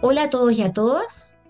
Hola 0.00 0.22
a 0.22 0.30
todos 0.30 0.52
y 0.52 0.62
a 0.62 0.72
todas, 0.72 1.40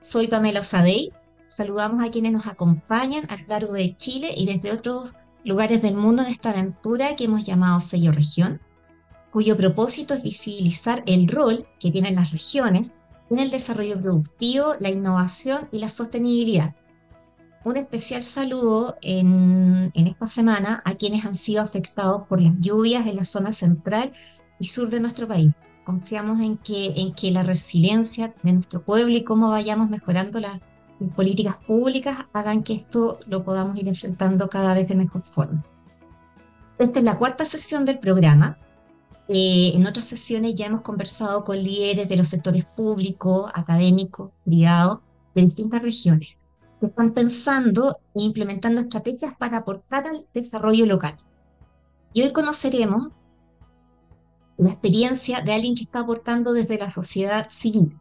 soy 0.00 0.26
Pamela 0.26 0.60
Osadey. 0.60 1.12
Saludamos 1.46 2.02
a 2.02 2.10
quienes 2.10 2.32
nos 2.32 2.46
acompañan 2.46 3.26
a 3.28 3.36
lo 3.36 3.46
largo 3.48 3.74
de 3.74 3.94
Chile 3.98 4.30
y 4.34 4.46
desde 4.46 4.72
otros 4.72 5.12
lugares 5.44 5.82
del 5.82 5.96
mundo 5.96 6.22
en 6.22 6.28
esta 6.28 6.52
aventura 6.52 7.14
que 7.16 7.24
hemos 7.24 7.44
llamado 7.44 7.80
Sello 7.80 8.10
Región, 8.12 8.62
cuyo 9.30 9.58
propósito 9.58 10.14
es 10.14 10.22
visibilizar 10.22 11.02
el 11.06 11.28
rol 11.28 11.68
que 11.78 11.90
tienen 11.90 12.14
las 12.14 12.30
regiones 12.30 12.96
en 13.28 13.40
el 13.40 13.50
desarrollo 13.50 14.00
productivo, 14.00 14.74
la 14.80 14.88
innovación 14.88 15.68
y 15.70 15.78
la 15.78 15.90
sostenibilidad. 15.90 16.74
Un 17.62 17.76
especial 17.76 18.22
saludo 18.22 18.96
en, 19.02 19.92
en 19.92 20.06
esta 20.06 20.26
semana 20.26 20.82
a 20.86 20.94
quienes 20.94 21.26
han 21.26 21.34
sido 21.34 21.60
afectados 21.60 22.26
por 22.26 22.40
las 22.40 22.54
lluvias 22.58 23.06
en 23.06 23.16
la 23.16 23.24
zona 23.24 23.52
central 23.52 24.12
y 24.58 24.64
sur 24.64 24.88
de 24.88 25.00
nuestro 25.00 25.28
país 25.28 25.50
confiamos 25.84 26.40
en 26.40 26.56
que, 26.58 26.92
en 26.96 27.14
que 27.14 27.30
la 27.30 27.42
resiliencia 27.42 28.34
de 28.42 28.52
nuestro 28.52 28.82
pueblo 28.82 29.16
y 29.16 29.24
cómo 29.24 29.50
vayamos 29.50 29.90
mejorando 29.90 30.40
las 30.40 30.60
políticas 31.16 31.56
públicas 31.66 32.26
hagan 32.32 32.62
que 32.62 32.74
esto 32.74 33.18
lo 33.26 33.44
podamos 33.44 33.76
ir 33.76 33.88
enfrentando 33.88 34.48
cada 34.48 34.74
vez 34.74 34.88
de 34.88 34.94
mejor 34.94 35.22
forma. 35.22 35.64
Esta 36.78 36.98
es 36.98 37.04
la 37.04 37.18
cuarta 37.18 37.44
sesión 37.44 37.84
del 37.84 37.98
programa. 37.98 38.58
Eh, 39.28 39.72
en 39.74 39.86
otras 39.86 40.04
sesiones 40.04 40.54
ya 40.54 40.66
hemos 40.66 40.82
conversado 40.82 41.44
con 41.44 41.56
líderes 41.56 42.08
de 42.08 42.16
los 42.16 42.28
sectores 42.28 42.64
públicos, 42.64 43.50
académicos, 43.54 44.30
privados, 44.44 44.98
de 45.34 45.42
distintas 45.42 45.82
regiones, 45.82 46.36
que 46.80 46.86
están 46.86 47.12
pensando 47.12 47.96
e 48.14 48.22
implementando 48.22 48.80
estrategias 48.80 49.34
para 49.38 49.58
aportar 49.58 50.06
al 50.06 50.26
desarrollo 50.34 50.86
local. 50.86 51.16
Y 52.12 52.22
hoy 52.22 52.32
conoceremos 52.32 53.08
la 54.64 54.72
experiencia 54.72 55.40
de 55.40 55.52
alguien 55.52 55.74
que 55.74 55.82
está 55.82 56.00
aportando 56.00 56.52
desde 56.52 56.78
la 56.78 56.92
sociedad 56.92 57.48
civil, 57.50 57.98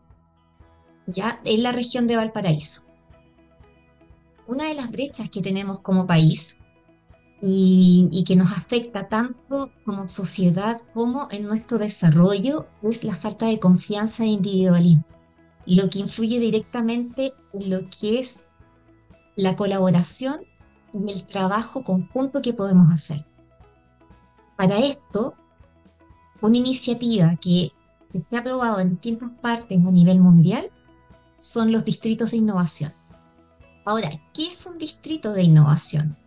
ya 1.08 1.42
en 1.46 1.64
la 1.64 1.72
región 1.72 2.08
de 2.08 2.16
Valparaíso. 2.16 2.88
Una 4.48 4.66
de 4.66 4.76
las 4.76 4.92
brechas 4.92 5.30
que 5.30 5.42
tenemos 5.42 5.80
como 5.82 6.06
país 6.06 6.58
y, 7.42 8.24
que 8.28 8.36
nos 8.36 8.58
afecta 8.58 9.08
tanto 9.08 9.72
como 9.86 10.08
sociedad 10.08 10.82
como 10.94 11.28
en 11.32 11.44
nuestro 11.44 11.78
desarrollo 11.78 12.66
es 12.84 13.04
la 13.04 13.16
falta 13.16 13.48
de 13.48 13.60
confianza 13.60 14.24
e 14.24 14.28
individualismo, 14.28 15.06
lo 15.66 15.90
que 15.90 16.00
influye 16.00 16.40
directamente 16.40 17.34
en 17.54 17.70
lo 17.70 17.80
que 17.90 18.20
es 18.20 18.46
la 19.36 19.56
colaboración 19.56 20.42
y 20.94 21.12
el 21.12 21.26
trabajo 21.26 21.84
conjunto 21.84 22.42
que 22.42 22.54
podemos 22.54 22.92
hacer. 22.92 23.26
Para 24.58 24.78
esto 24.78 25.36
una 26.42 26.58
iniciativa 26.58 27.36
que, 27.38 27.72
se 28.20 28.36
ha 28.36 28.40
aprobado 28.40 28.80
en 28.82 28.90
distintas 28.90 29.30
partes 29.42 29.78
a 29.78 29.92
nivel 29.92 30.20
mundial 30.20 30.70
son 31.40 31.72
los 31.72 31.86
distritos 31.86 32.32
de 32.32 32.38
innovación. 32.38 32.94
Ahora, 33.86 34.10
¿qué 34.34 34.48
es 34.48 34.66
un 34.66 34.78
distrito 34.78 35.32
de 35.32 35.44
innovación? 35.44 36.18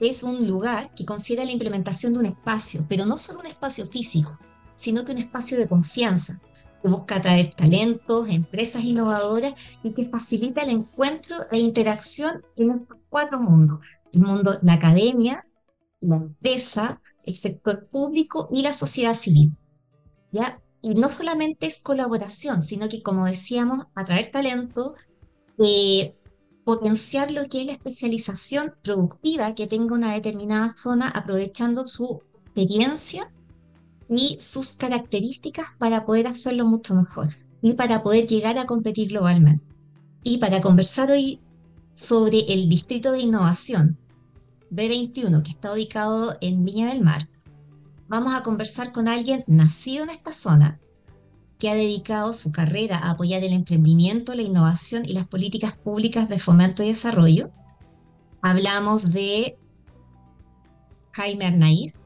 Es 0.00 0.22
un 0.22 0.48
lugar 0.48 0.92
que 0.94 1.04
considera 1.04 1.44
la 1.44 1.52
implementación 1.52 2.14
de 2.14 2.20
un 2.20 2.26
espacio, 2.26 2.86
pero 2.88 3.04
no 3.04 3.18
solo 3.18 3.40
un 3.40 3.46
espacio 3.46 3.86
físico, 3.86 4.38
sino 4.74 5.04
que 5.04 5.12
un 5.12 5.18
espacio 5.18 5.58
de 5.58 5.68
confianza, 5.68 6.40
que 6.82 6.88
busca 6.88 7.16
atraer 7.16 7.48
talentos, 7.54 8.28
empresas 8.28 8.84
innovadoras 8.84 9.54
y 9.82 9.92
que 9.92 10.08
facilita 10.08 10.62
el 10.62 10.70
encuentro 10.70 11.36
e 11.50 11.58
interacción 11.58 12.42
en 12.56 12.70
estos 12.70 12.98
cuatro 13.08 13.38
mundos. 13.38 13.80
El 14.12 14.20
mundo, 14.20 14.58
la 14.62 14.74
academia, 14.74 15.46
la 16.00 16.16
empresa, 16.16 17.00
el 17.26 17.34
sector 17.34 17.86
público 17.88 18.48
y 18.52 18.62
la 18.62 18.72
sociedad 18.72 19.14
civil. 19.14 19.52
¿ya? 20.32 20.60
Y 20.80 20.94
no 20.94 21.08
solamente 21.10 21.66
es 21.66 21.82
colaboración, 21.82 22.62
sino 22.62 22.88
que, 22.88 23.02
como 23.02 23.26
decíamos, 23.26 23.86
atraer 23.94 24.30
talento, 24.30 24.94
eh, 25.58 26.16
potenciar 26.64 27.30
lo 27.32 27.44
que 27.48 27.60
es 27.60 27.66
la 27.66 27.72
especialización 27.72 28.74
productiva 28.82 29.54
que 29.54 29.66
tenga 29.66 29.94
una 29.94 30.14
determinada 30.14 30.70
zona, 30.70 31.08
aprovechando 31.08 31.86
su 31.86 32.22
experiencia 32.44 33.32
y 34.08 34.36
sus 34.38 34.72
características 34.72 35.66
para 35.78 36.04
poder 36.06 36.26
hacerlo 36.26 36.66
mucho 36.66 36.94
mejor 36.94 37.36
y 37.62 37.72
para 37.74 38.02
poder 38.02 38.26
llegar 38.26 38.58
a 38.58 38.66
competir 38.66 39.08
globalmente. 39.08 39.64
Y 40.22 40.38
para 40.38 40.60
conversar 40.60 41.10
hoy 41.10 41.40
sobre 41.94 42.40
el 42.52 42.68
Distrito 42.68 43.12
de 43.12 43.20
Innovación, 43.20 43.98
B21, 44.70 45.42
que 45.42 45.50
está 45.50 45.72
ubicado 45.72 46.36
en 46.40 46.64
Viña 46.64 46.88
del 46.88 47.02
Mar, 47.02 47.28
vamos 48.08 48.34
a 48.34 48.42
conversar 48.42 48.92
con 48.92 49.08
alguien 49.08 49.44
nacido 49.46 50.04
en 50.04 50.10
esta 50.10 50.32
zona, 50.32 50.80
que 51.58 51.70
ha 51.70 51.74
dedicado 51.74 52.32
su 52.32 52.52
carrera 52.52 52.98
a 52.98 53.12
apoyar 53.12 53.42
el 53.42 53.52
emprendimiento, 53.52 54.34
la 54.34 54.42
innovación 54.42 55.04
y 55.06 55.14
las 55.14 55.26
políticas 55.26 55.74
públicas 55.74 56.28
de 56.28 56.38
fomento 56.38 56.82
y 56.82 56.88
desarrollo. 56.88 57.50
Hablamos 58.42 59.12
de 59.12 59.58
Jaime 61.12 61.46
Arnaiz, 61.46 62.02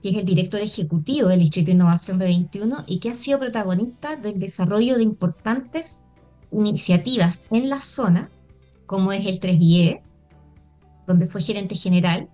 que 0.00 0.10
es 0.10 0.16
el 0.16 0.24
director 0.24 0.60
ejecutivo 0.60 1.28
del 1.28 1.40
Distrito 1.40 1.66
de 1.66 1.72
Innovación 1.72 2.18
B21 2.18 2.84
y 2.86 2.98
que 2.98 3.10
ha 3.10 3.14
sido 3.14 3.38
protagonista 3.38 4.16
del 4.16 4.40
desarrollo 4.40 4.96
de 4.96 5.02
importantes 5.02 6.02
iniciativas 6.50 7.44
en 7.50 7.68
la 7.68 7.78
zona, 7.78 8.30
como 8.86 9.12
es 9.12 9.26
el 9.26 9.38
3BIE, 9.40 10.02
donde 11.10 11.26
fue 11.26 11.42
gerente 11.42 11.74
general, 11.74 12.28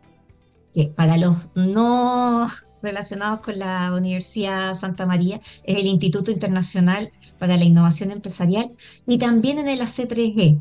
que 0.73 0.89
para 0.89 1.17
los 1.17 1.51
no 1.55 2.47
relacionados 2.83 3.41
con 3.41 3.59
la 3.59 3.95
Universidad 3.95 4.75
Santa 4.75 5.07
María 5.07 5.41
es 5.65 5.81
el 5.81 5.87
Instituto 5.87 6.31
Internacional 6.31 7.11
para 7.39 7.57
la 7.57 7.65
Innovación 7.65 8.11
Empresarial, 8.11 8.71
y 9.07 9.17
también 9.17 9.59
en 9.59 9.69
el 9.69 9.81
AC3G, 9.81 10.61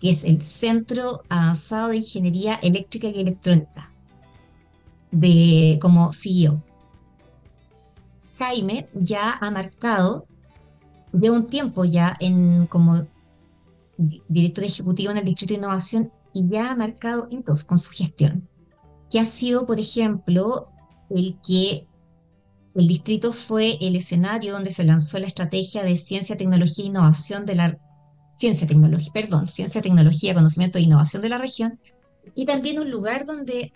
que 0.00 0.10
es 0.10 0.24
el 0.24 0.40
Centro 0.40 1.22
Avanzado 1.28 1.90
de 1.90 1.98
Ingeniería 1.98 2.56
Eléctrica 2.56 3.06
y 3.06 3.20
Electrónica, 3.20 3.92
de, 5.12 5.78
como 5.80 6.12
CEO. 6.12 6.60
Jaime 8.38 8.88
ya 8.94 9.38
ha 9.40 9.50
marcado, 9.52 10.26
de 11.12 11.30
un 11.30 11.46
tiempo 11.46 11.84
ya 11.84 12.16
en, 12.18 12.66
como 12.66 13.06
director 14.28 14.64
ejecutivo 14.64 15.12
en 15.12 15.18
el 15.18 15.24
Distrito 15.24 15.54
de 15.54 15.60
Innovación 15.60 16.12
y 16.32 16.48
ya 16.48 16.70
ha 16.70 16.76
marcado 16.76 17.26
hitos 17.30 17.64
con 17.64 17.78
su 17.78 17.90
gestión, 17.90 18.48
que 19.10 19.20
ha 19.20 19.24
sido, 19.24 19.66
por 19.66 19.78
ejemplo, 19.78 20.68
el 21.10 21.38
que 21.46 21.86
el 22.74 22.86
distrito 22.86 23.32
fue 23.32 23.76
el 23.80 23.96
escenario 23.96 24.52
donde 24.52 24.70
se 24.70 24.84
lanzó 24.84 25.18
la 25.18 25.26
estrategia 25.26 25.82
de 25.82 25.96
ciencia, 25.96 26.36
tecnología 26.36 26.84
e 26.84 26.88
innovación 26.88 27.44
de 27.46 27.56
la 27.56 27.78
ciencia, 28.32 28.66
tecnología, 28.66 29.10
perdón, 29.12 29.48
ciencia, 29.48 29.82
tecnología, 29.82 30.34
conocimiento 30.34 30.78
e 30.78 30.82
innovación 30.82 31.22
de 31.22 31.28
la 31.28 31.38
región, 31.38 31.80
y 32.34 32.46
también 32.46 32.78
un 32.78 32.90
lugar 32.90 33.26
donde 33.26 33.72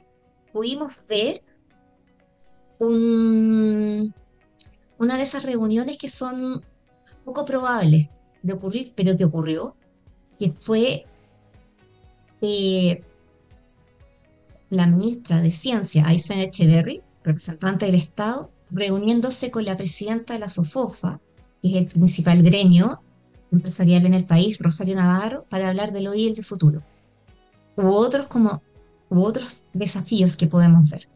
pudimos 0.53 1.01
ver 1.09 1.43
un, 2.79 4.15
una 4.99 5.17
de 5.17 5.23
esas 5.23 5.43
reuniones 5.43 5.99
que 5.99 6.09
son 6.09 6.65
poco 7.25 7.45
probables 7.45 8.09
de 8.43 8.53
ocurrir, 8.53 8.93
pero 8.95 9.17
que 9.17 9.25
ocurrió, 9.25 9.77
que 10.39 10.53
fue 10.59 11.07
eh, 12.45 13.05
la 14.71 14.87
ministra 14.87 15.41
de 15.41 15.51
Ciencia, 15.51 16.07
Aysen 16.07 16.41
Echeverry, 16.41 17.03
representante 17.23 17.87
del 17.87 17.95
Estado, 17.95 18.51
reuniéndose 18.71 19.51
con 19.51 19.65
la 19.65 19.77
presidenta 19.77 20.35
de 20.35 20.41
la 20.41 20.49
SOFOFA, 20.49 21.21
que 21.63 21.71
es 21.71 21.77
el 21.77 21.87
principal 21.87 22.43
gremio 22.43 23.01
empresarial 23.53 24.05
en 24.07 24.15
el 24.15 24.27
país, 24.27 24.59
Rosario 24.59 24.97
Navarro, 24.97 25.47
para 25.49 25.69
hablar 25.69 25.93
del 25.93 26.09
hoy 26.09 26.23
y 26.23 26.29
el 26.29 26.45
futuro. 26.45 26.83
U 27.77 27.87
otros, 27.87 28.27
como, 28.27 28.63
otros 29.09 29.65
desafíos 29.73 30.37
que 30.37 30.47
podemos 30.47 30.91
ver. 30.91 31.09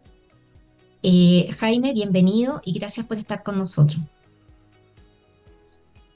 Eh, 1.03 1.49
Jaime, 1.59 1.93
bienvenido 1.93 2.61
y 2.65 2.73
gracias 2.79 3.07
por 3.07 3.17
estar 3.17 3.43
con 3.43 3.59
nosotros. 3.59 4.01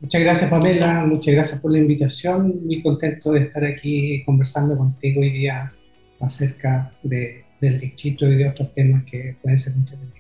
Muchas 0.03 0.21
gracias 0.21 0.51
Pamela, 0.51 1.05
muchas 1.07 1.33
gracias 1.33 1.61
por 1.61 1.73
la 1.73 1.79
invitación. 1.79 2.67
Muy 2.67 2.83
contento 2.83 3.33
de 3.33 3.41
estar 3.41 3.65
aquí 3.65 4.23
conversando 4.25 4.77
contigo 4.77 5.21
hoy 5.21 5.31
día 5.31 5.73
acerca 6.21 6.93
de 7.03 7.45
del 7.63 7.79
distrito 7.79 8.27
y 8.27 8.35
de 8.35 8.49
otros 8.49 8.75
temas 8.75 9.05
que 9.05 9.37
pueden 9.41 9.59
ser 9.59 9.73
entretenidos. 9.73 10.19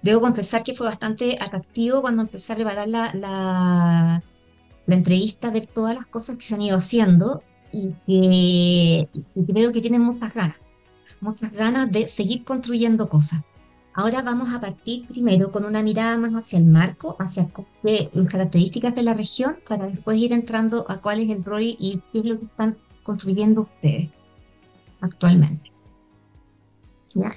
Debo 0.00 0.20
confesar 0.20 0.62
que 0.62 0.74
fue 0.74 0.86
bastante 0.86 1.36
atractivo 1.38 2.00
cuando 2.00 2.22
empecé 2.22 2.52
a 2.52 2.56
preparar 2.56 2.88
la, 2.88 3.12
la, 3.14 4.22
entrevista, 4.86 5.50
ver 5.50 5.66
todas 5.66 5.94
las 5.94 6.06
cosas 6.06 6.36
que 6.36 6.42
se 6.42 6.54
han 6.54 6.62
ido 6.62 6.76
haciendo 6.76 7.42
y 7.72 7.92
que 8.06 9.08
creo 9.52 9.72
que 9.72 9.80
tienen 9.80 10.00
muchas 10.00 10.32
ganas, 10.32 10.56
muchas 11.20 11.52
ganas 11.52 11.90
de 11.90 12.08
seguir 12.08 12.44
construyendo 12.44 13.08
cosas. 13.08 13.40
Ahora 13.92 14.22
vamos 14.22 14.54
a 14.54 14.60
partir 14.60 15.06
primero 15.06 15.50
con 15.50 15.64
una 15.64 15.82
mirada 15.82 16.16
más 16.18 16.32
hacia 16.32 16.58
el 16.58 16.66
marco, 16.66 17.16
hacia 17.18 17.50
las 17.82 18.26
características 18.28 18.94
de 18.94 19.02
la 19.02 19.14
región, 19.14 19.58
para 19.68 19.86
después 19.86 20.18
ir 20.18 20.32
entrando 20.32 20.86
a 20.88 21.00
cuál 21.00 21.20
es 21.20 21.30
el 21.30 21.44
rol 21.44 21.62
y 21.62 22.00
qué 22.12 22.20
es 22.20 22.24
lo 22.24 22.38
que 22.38 22.44
están 22.44 22.78
construyendo 23.02 23.62
ustedes 23.62 24.10
actualmente. 25.00 25.72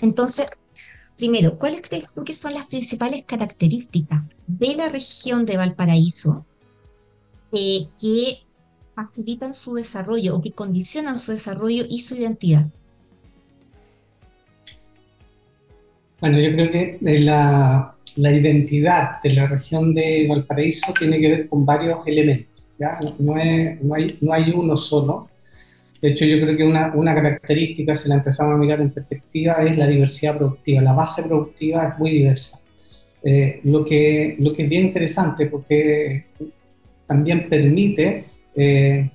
Entonces, 0.02 0.48
Primero, 1.18 1.58
¿cuáles 1.58 1.88
crees 1.88 2.10
que 2.26 2.34
son 2.34 2.54
las 2.54 2.66
principales 2.66 3.24
características 3.26 4.32
de 4.48 4.76
la 4.76 4.90
región 4.90 5.46
de 5.46 5.58
Valparaíso 5.58 6.46
eh, 7.52 7.88
que 8.00 8.44
facilitan 8.96 9.54
su 9.54 9.76
desarrollo 9.76 10.36
o 10.36 10.42
que 10.42 10.54
condicionan 10.54 11.18
su 11.18 11.32
desarrollo 11.32 11.86
y 11.88 12.00
su 12.00 12.16
identidad? 12.16 12.68
Bueno, 16.24 16.40
yo 16.40 16.54
creo 16.54 16.72
que 16.72 16.98
la, 17.02 17.96
la 18.16 18.31
identidad 18.31 19.22
de 19.22 19.34
la 19.34 19.46
región 19.46 19.94
de 19.94 20.25
Valparaíso 20.30 20.94
tiene 20.98 21.20
que 21.20 21.30
ver 21.30 21.50
con 21.50 21.66
varios 21.66 21.98
elementos. 22.08 22.64
¿ya? 22.80 22.98
No, 23.20 23.38
es, 23.38 23.84
no, 23.84 23.94
hay, 23.94 24.18
no 24.22 24.31
hay 24.31 24.50
uno 24.56 24.78
solo. 24.78 25.28
De 26.02 26.12
hecho, 26.12 26.24
yo 26.24 26.40
creo 26.40 26.56
que 26.56 26.64
una, 26.64 26.94
una, 26.96 27.14
característica, 27.14 27.98
si 27.98 28.08
la 28.08 28.16
empezamos 28.16 28.54
a 28.54 28.58
mirar 28.58 28.80
en 28.80 28.92
perspectiva, 28.92 29.56
es 29.66 29.78
la 29.78 29.86
diversidad 29.86 30.38
productiva. 30.38 30.81
La 30.81 30.94
base 30.94 31.24
productiva 31.24 31.90
es 31.90 32.00
muy 32.00 32.12
diversa. 32.12 32.58
Eh, 33.22 33.60
lo, 33.66 33.84
que, 33.84 34.38
lo 34.40 34.54
que 34.54 34.64
es 34.64 34.70
bien 34.70 34.86
interesante 34.86 35.48
porque 35.48 36.28
también 37.06 37.50
permite 37.50 38.24
eh, 38.56 39.10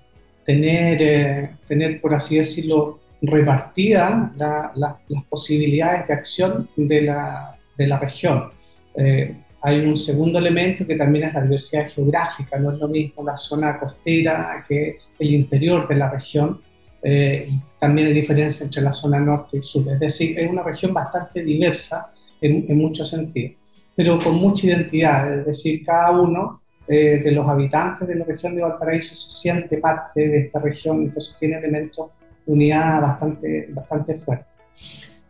tener, 0.44 0.98
eh, 1.00 1.50
tener, 1.66 2.02
por 2.02 2.12
así 2.12 2.36
decirlo, 2.36 3.00
repartidas 3.22 4.30
las 4.36 4.96
posibilidades 5.28 6.06
de 6.06 6.14
acción 6.14 6.68
de 6.76 7.02
la, 7.02 7.56
de 7.76 7.86
la 7.86 7.98
región. 7.98 8.50
Eh, 8.94 9.34
hay 9.62 9.80
un 9.80 9.96
segundo 9.96 10.38
elemento 10.38 10.86
que 10.86 10.94
también 10.94 11.28
es 11.28 11.34
la 11.34 11.42
diversidad 11.42 11.88
geográfica, 11.88 12.58
no 12.58 12.72
es 12.72 12.78
lo 12.78 12.88
mismo 12.88 13.24
la 13.24 13.36
zona 13.36 13.78
costera 13.78 14.64
que 14.68 14.98
el 15.18 15.34
interior 15.34 15.88
de 15.88 15.96
la 15.96 16.10
región, 16.10 16.60
y 17.02 17.60
también 17.78 18.08
hay 18.08 18.12
diferencia 18.12 18.64
entre 18.64 18.82
la 18.82 18.92
zona 18.92 19.20
norte 19.20 19.58
y 19.58 19.62
sur, 19.62 19.88
es 19.88 20.00
decir, 20.00 20.38
es 20.38 20.50
una 20.50 20.62
región 20.62 20.92
bastante 20.92 21.42
diversa 21.42 22.12
en, 22.40 22.78
muchos 22.78 23.10
sentidos, 23.10 23.56
pero 23.94 24.18
con 24.18 24.36
mucha 24.36 24.66
identidad, 24.66 25.38
es 25.38 25.46
decir, 25.46 25.84
cada 25.84 26.10
uno 26.10 26.60
eh, 26.86 27.20
de 27.22 27.32
los 27.32 27.48
habitantes 27.48 28.08
de 28.08 28.14
la 28.14 28.24
región 28.24 28.54
de 28.54 28.62
Valparaíso 28.62 29.14
se 29.14 29.30
siente 29.30 29.78
parte 29.78 30.28
de 30.28 30.38
esta 30.38 30.60
región, 30.60 31.02
entonces 31.02 31.36
tiene 31.38 31.58
elementos 31.58 32.10
unidad 32.48 33.00
bastante, 33.00 33.68
bastante 33.70 34.16
fuertes. 34.16 34.46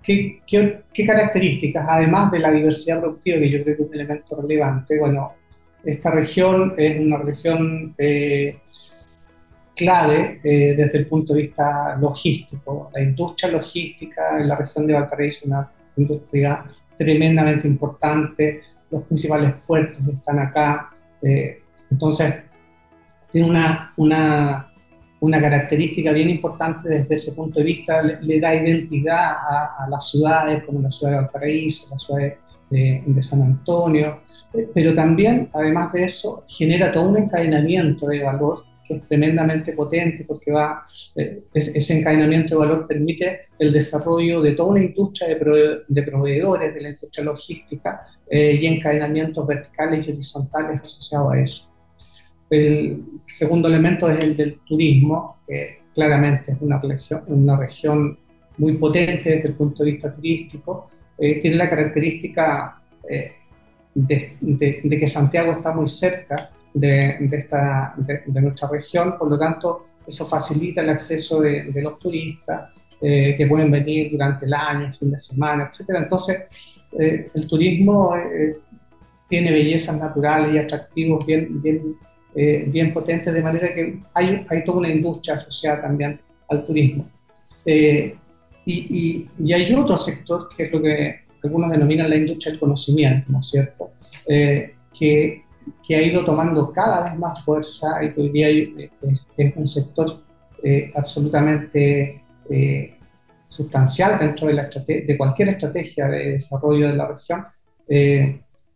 ¿Qué, 0.02 0.40
qué, 0.46 1.06
características, 1.06 1.86
además 1.86 2.30
de 2.30 2.38
la 2.38 2.50
diversidad 2.50 3.00
productiva, 3.00 3.38
que 3.40 3.50
yo 3.50 3.62
creo 3.62 3.76
que 3.76 3.82
es 3.82 3.88
un 3.88 3.94
elemento 3.94 4.40
relevante? 4.40 4.98
Bueno, 4.98 5.32
esta 5.84 6.10
región 6.10 6.74
es 6.78 6.98
una 6.98 7.18
región 7.18 7.94
eh, 7.98 8.58
clave 9.76 10.40
eh, 10.42 10.74
desde 10.74 10.98
el 10.98 11.06
punto 11.06 11.34
de 11.34 11.42
vista 11.42 11.96
logístico. 12.00 12.90
La 12.94 13.02
industria 13.02 13.52
logística 13.52 14.40
en 14.40 14.48
la 14.48 14.56
región 14.56 14.86
de 14.86 14.94
Valparaíso 14.94 15.40
es 15.40 15.46
una 15.46 15.70
industria 15.96 16.64
tremendamente 16.96 17.68
importante, 17.68 18.62
los 18.90 19.02
principales 19.04 19.52
puertos 19.66 20.00
están 20.08 20.38
acá, 20.38 20.90
eh, 21.22 21.62
entonces, 21.90 22.34
tiene 23.30 23.48
una, 23.48 23.92
una, 23.96 24.67
una, 25.20 25.40
característica 25.40 26.12
bien 26.12 26.30
importante 26.30 26.88
desde 26.88 27.14
ese 27.14 27.32
punto 27.34 27.58
de 27.60 27.64
vista, 27.64 28.02
le, 28.02 28.40
da 28.40 28.54
identidad 28.54 29.32
a, 29.32 29.86
las 29.90 30.10
ciudades 30.10 30.64
como 30.64 30.80
la 30.80 30.90
ciudad 30.90 31.12
de 31.12 31.18
Valparaíso, 31.18 31.88
la 31.90 31.98
ciudad 31.98 32.34
de, 32.70 33.22
San 33.22 33.42
Antonio, 33.42 34.20
eh, 34.54 34.68
pero 34.74 34.94
también, 34.94 35.48
además 35.52 35.92
de 35.92 36.04
eso, 36.04 36.44
genera 36.48 36.92
todo 36.92 37.08
un 37.08 37.18
encadenamiento 37.18 38.06
de 38.06 38.22
valor 38.22 38.64
que 38.88 38.94
es 38.94 39.04
tremendamente 39.06 39.72
potente 39.72 40.24
porque 40.24 40.50
va, 40.50 40.86
eh, 41.14 41.44
ese 41.52 41.98
encadenamiento 41.98 42.54
de 42.54 42.66
valor 42.66 42.86
permite 42.86 43.40
el 43.58 43.72
desarrollo 43.72 44.40
de 44.40 44.52
toda 44.52 44.70
una 44.70 44.82
industria 44.82 45.28
de, 45.28 45.80
de 45.86 46.02
proveedores 46.02 46.74
de 46.74 46.80
la 46.80 46.88
industria 46.90 47.24
logística 47.24 48.04
eh, 48.30 48.58
y 48.60 48.66
encadenamientos 48.66 49.46
verticales 49.46 50.06
y 50.06 50.12
horizontales 50.12 50.80
asociados 50.80 51.32
a 51.32 51.38
eso. 51.38 51.68
El 52.50 53.04
segundo 53.24 53.68
elemento 53.68 54.08
es 54.08 54.20
el 54.20 54.36
del 54.36 54.60
turismo, 54.60 55.38
que 55.46 55.80
claramente 55.94 56.52
es 56.52 56.58
una 56.60 56.78
región, 56.78 57.22
una 57.26 57.56
región 57.56 58.18
muy 58.56 58.74
potente 58.76 59.30
desde 59.30 59.48
el 59.48 59.54
punto 59.54 59.84
de 59.84 59.92
vista 59.92 60.14
turístico. 60.14 60.90
Eh, 61.18 61.40
tiene 61.40 61.56
la 61.56 61.68
característica 61.68 62.80
de, 63.94 64.36
de, 64.40 64.98
que 65.00 65.06
Santiago 65.06 65.52
está 65.52 65.72
muy 65.72 65.86
cerca 65.86 66.50
de, 66.72 67.16
de, 67.18 68.40
nuestra 68.40 68.68
región, 68.70 69.16
por 69.18 69.30
lo 69.30 69.38
tanto 69.38 69.86
eso 70.06 70.26
facilita 70.26 70.80
el 70.80 70.90
acceso 70.90 71.40
de, 71.40 71.70
los 71.74 71.98
turistas 71.98 72.72
eh, 73.00 73.34
que 73.36 73.46
pueden 73.46 73.70
venir 73.70 74.10
durante 74.10 74.46
el 74.46 74.54
año, 74.54 74.90
fin 74.92 75.10
de 75.10 75.18
semana, 75.18 75.68
etc. 75.70 75.96
Entonces, 75.96 76.46
eh, 76.98 77.30
el 77.34 77.46
turismo 77.46 78.16
eh, 78.16 78.56
tiene 79.28 79.52
bellezas 79.52 79.98
naturales 80.00 80.54
y 80.54 80.58
atractivos 80.58 81.26
bien, 81.26 81.62
bien, 81.62 81.96
bien 82.68 82.92
potentes, 82.92 83.34
de 83.34 83.42
manera 83.42 83.74
que 83.74 84.00
hay, 84.14 84.44
hay 84.48 84.64
toda 84.64 84.78
una 84.78 84.90
industria 84.90 85.34
asociada 85.34 85.82
también 85.82 86.20
al 86.48 86.64
turismo. 86.64 87.08
Y, 87.64 88.14
y, 88.64 89.28
y, 89.38 89.52
hay 89.52 89.72
otro 89.74 89.98
sector 89.98 90.48
que 90.54 90.64
es 90.64 90.72
lo 90.72 90.80
que 90.80 91.20
algunos 91.42 91.70
denominan 91.70 92.10
la 92.10 92.16
industria 92.16 92.52
del 92.52 92.60
conocimiento, 92.60 93.26
¿no 93.32 93.40
es 93.40 93.46
cierto? 93.46 93.90
que 94.26 95.42
que 95.86 95.96
ha 95.96 96.02
ido 96.02 96.24
tomando 96.24 96.72
cada 96.72 97.04
vez 97.04 97.18
más 97.18 97.44
fuerza 97.44 98.02
y 98.04 98.12
que 98.12 98.20
hoy 98.20 98.28
día 98.30 98.48
eh, 98.48 98.90
es 99.36 99.56
un 99.56 99.66
sector 99.66 100.22
eh, 100.62 100.90
absolutamente 100.94 102.22
eh, 102.50 102.94
sustancial 103.46 104.18
dentro 104.18 104.48
de, 104.48 105.16
cualquier 105.16 105.50
estrategia 105.50 106.06
de 106.08 106.32
desarrollo 106.32 106.88
de 106.88 106.94
la 106.94 107.08
región, 107.08 107.44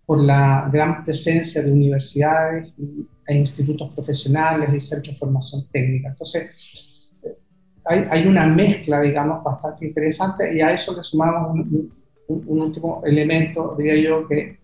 por 0.07 0.23
la 0.23 0.69
gran 0.73 1.05
presencia 1.05 1.63
de 1.63 1.71
universidades 1.71 2.73
institutos 3.29 3.91
profesionales 3.95 4.71
de 4.71 5.15
formación 5.15 5.67
técnica. 5.71 6.09
Entonces, 6.09 6.51
hay, 7.85 8.07
hay, 8.11 8.27
una 8.27 8.47
mezcla, 8.47 9.01
digamos, 9.01 9.43
bastante 9.43 9.87
interesante 9.87 10.57
y 10.57 10.61
a 10.61 10.71
eso 10.71 10.95
le 10.97 11.03
sumamos 11.03 11.55
un, 11.55 11.93
un, 12.29 12.61
último 12.61 13.03
elemento, 13.05 13.75
diría 13.77 13.97
yo, 13.97 14.27
que 14.29 14.59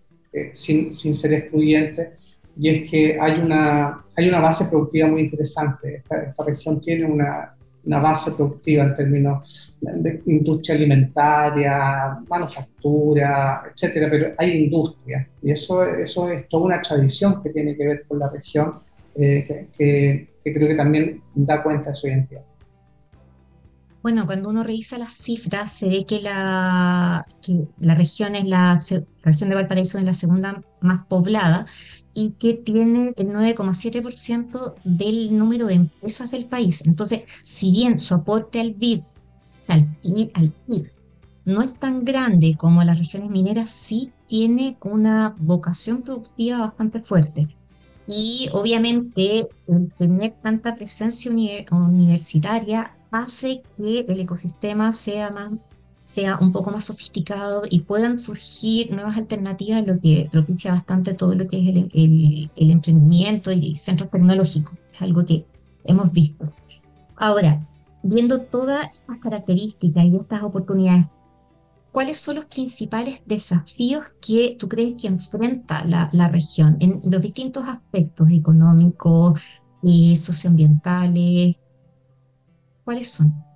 sin, 0.53 0.93
sin, 0.93 1.15
ser 1.15 1.33
excluyente, 1.33 2.19
y 2.57 2.69
es 2.69 2.91
que 2.91 3.19
hay 3.21 3.41
una, 3.41 4.05
hay 4.17 4.29
una 4.29 4.41
base 4.41 4.69
productiva 4.69 5.09
muy 5.09 5.23
interesante. 5.23 5.97
Esta, 5.97 6.45
región 6.45 6.81
tiene 6.81 7.05
una, 7.05 7.55
una, 7.85 7.99
base 8.01 8.33
productiva 8.33 8.85
en 8.85 8.97
términos 8.97 9.75
de 9.81 10.23
industria 10.27 10.77
alimentaria, 10.77 12.19
manufactura, 12.29 13.63
etcétera, 13.73 14.09
pero 14.11 14.33
hay 14.37 14.65
industria 14.65 15.29
y 15.43 15.51
eso, 15.53 15.85
eso 15.85 16.29
es 16.29 16.49
toda 16.49 16.65
una 16.65 16.83
tradición 16.83 17.43
que 17.43 17.51
tiene 17.51 17.77
que 17.77 17.87
ver 17.87 18.05
con 18.07 18.19
la 18.19 18.29
región 18.29 18.81
eh, 19.15 19.69
que, 19.77 20.29
creo 20.45 20.69
que 20.69 20.75
también 20.75 21.21
da 21.35 21.63
cuenta 21.63 21.91
de 21.91 21.95
su 21.95 22.07
identidad. 22.07 22.43
Bueno, 24.03 24.25
cuando 24.27 24.49
uno 24.49 24.63
revisa 24.63 24.97
las 24.97 25.13
cifras, 25.13 25.71
se 25.71 25.89
ve 25.89 26.05
que 26.07 26.23
la, 26.23 27.27
que 27.43 27.65
la 27.81 27.95
región 27.95 28.37
es 28.37 28.45
la 28.45 28.79
región 29.23 29.49
de 29.49 29.57
Valparaíso 29.57 29.99
es 29.99 30.05
la 30.05 30.15
segunda 30.15 30.63
más 30.81 31.01
poblada, 31.07 31.67
y 32.19 32.31
que 32.31 32.55
tiene 32.55 33.13
el 33.17 33.29
9,7% 33.29 34.75
del 34.83 35.39
número 35.39 35.69
de 35.69 35.75
empresas 35.75 36.33
del 36.33 36.47
país. 36.47 36.83
Entonces, 36.85 37.23
si 37.45 37.71
bien 37.71 37.97
su 37.97 38.15
aporte 38.15 38.61
al 38.61 38.75
PIB, 38.75 39.05
al 39.69 39.87
PIB, 40.03 40.91
no 41.45 41.63
es 41.63 41.73
tan 41.75 42.05
grande 42.05 42.57
como 42.59 42.83
las 42.83 42.99
regiones 42.99 43.31
mineras, 43.31 43.71
sí 43.71 44.11
tiene 44.27 44.77
una 44.83 45.37
vocación 45.39 46.03
productiva 46.03 46.59
bastante 46.59 47.01
fuerte. 47.01 47.49
Y 48.09 48.49
obviamente 48.53 49.47
el 49.69 49.93
tener 49.93 50.35
tanta 50.43 50.75
presencia 50.75 51.31
universitaria 51.71 52.97
hace 53.13 53.63
que 53.77 54.01
el 54.01 54.21
ecosistema 54.21 54.93
sea 54.93 55.31
más 55.31 55.53
sea 56.09 56.39
un 56.41 56.53
poco 56.53 56.71
más 56.71 56.85
sofisticado 56.87 57.65
y 57.69 57.81
puedan 57.81 58.17
surgir 58.17 58.91
nuevas 58.91 59.19
alternativas, 59.19 59.87
lo 59.87 60.01
que 60.01 60.27
propicia 60.33 60.73
bastante 60.73 61.13
todo 61.13 61.35
lo 61.35 61.47
que 61.47 61.59
es 61.61 61.69
el, 61.69 62.51
el, 62.57 62.71
emprendimiento 62.71 63.53
y 63.53 63.77
centros 63.77 64.11
tecnológicos, 64.11 64.73
es 64.95 65.03
algo 65.03 65.23
que 65.27 65.45
hemos 65.85 66.11
visto. 66.11 66.51
Ahora, 67.15 67.61
viendo 68.03 68.41
todas 68.41 68.89
estas 68.91 69.19
características 69.19 70.07
y 70.07 70.17
estas 70.17 70.43
oportunidades, 70.45 71.05
¿cuáles 71.93 72.17
son 72.17 72.37
los 72.37 72.47
principales 72.47 73.21
desafíos 73.27 74.07
que 74.27 74.57
tú 74.59 74.67
crees 74.67 74.95
que 74.99 75.09
enfrenta 75.09 75.85
la, 75.85 76.09
la 76.15 76.31
región 76.31 76.79
en 76.81 77.03
los 77.05 77.21
distintos 77.21 77.65
aspectos 77.69 78.31
económicos 78.31 79.43
y 79.83 80.17
socioambientales? 80.17 81.57
¿Cuáles 82.83 83.11
son? 83.11 83.48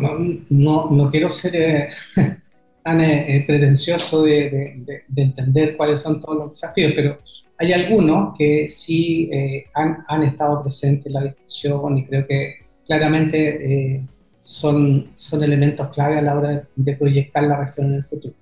Bueno, 0.00 0.40
no, 0.50 0.90
no, 0.90 1.10
quiero 1.10 1.30
ser 1.30 1.56
eh, 1.56 1.88
tan 2.82 3.00
eh, 3.00 3.36
eh, 3.36 3.44
pretencioso 3.46 4.22
de, 4.24 4.82
de, 5.08 5.22
entender 5.22 5.76
cuáles 5.76 6.00
son 6.00 6.20
todos 6.20 6.38
los 6.38 6.50
desafíos, 6.50 6.92
pero 6.94 7.18
hay 7.58 7.72
algunos 7.72 8.36
que 8.36 8.68
sí 8.68 9.30
han, 9.74 10.04
han, 10.08 10.22
estado 10.24 10.62
presentes 10.62 11.06
en 11.06 11.12
la 11.12 11.22
discusión 11.24 11.96
y 11.96 12.06
creo 12.06 12.26
que 12.26 12.56
claramente 12.84 14.08
son, 14.42 15.12
son 15.14 15.42
elementos 15.44 15.88
clave 15.90 16.18
a 16.18 16.22
la 16.22 16.36
hora 16.36 16.68
de, 16.74 16.96
proyectar 16.96 17.44
la 17.44 17.64
región 17.64 17.86
en 17.86 17.94
el 17.94 18.04
futuro. 18.04 18.34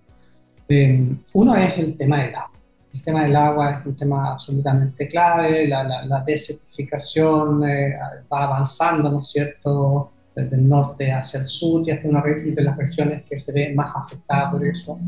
Eh, 0.69 1.17
uno 1.35 1.55
es 1.57 1.79
el 1.79 1.97
tema 1.97 2.23
del 2.23 2.35
agua. 2.35 2.51
El 2.93 3.03
tema 3.03 3.23
del 3.23 3.37
agua 3.37 3.71
es 3.71 3.87
un 3.87 3.97
tema 3.97 4.33
absolutamente 4.33 5.07
clave, 5.07 5.69
la, 5.69 5.85
la, 5.85 6.25
desertificación 6.27 7.63
eh, 7.69 7.97
va 8.33 8.45
avanzando, 8.45 9.11
¿no 9.11 9.21
es 9.21 9.29
cierto?, 9.31 10.11
desde 10.35 10.57
el 10.57 10.69
norte 10.69 11.13
hacia 11.13 11.41
el 11.41 11.47
sur 11.47 11.83
y 11.87 11.91
hasta 11.91 12.09
una 12.09 12.23
de 12.23 12.63
las 12.63 12.77
regiones 12.77 13.23
que 13.29 13.37
se 13.37 13.53
ve 13.53 13.73
más 13.75 13.93
afectada 13.95 14.51
por 14.51 14.65
eso. 14.67 14.99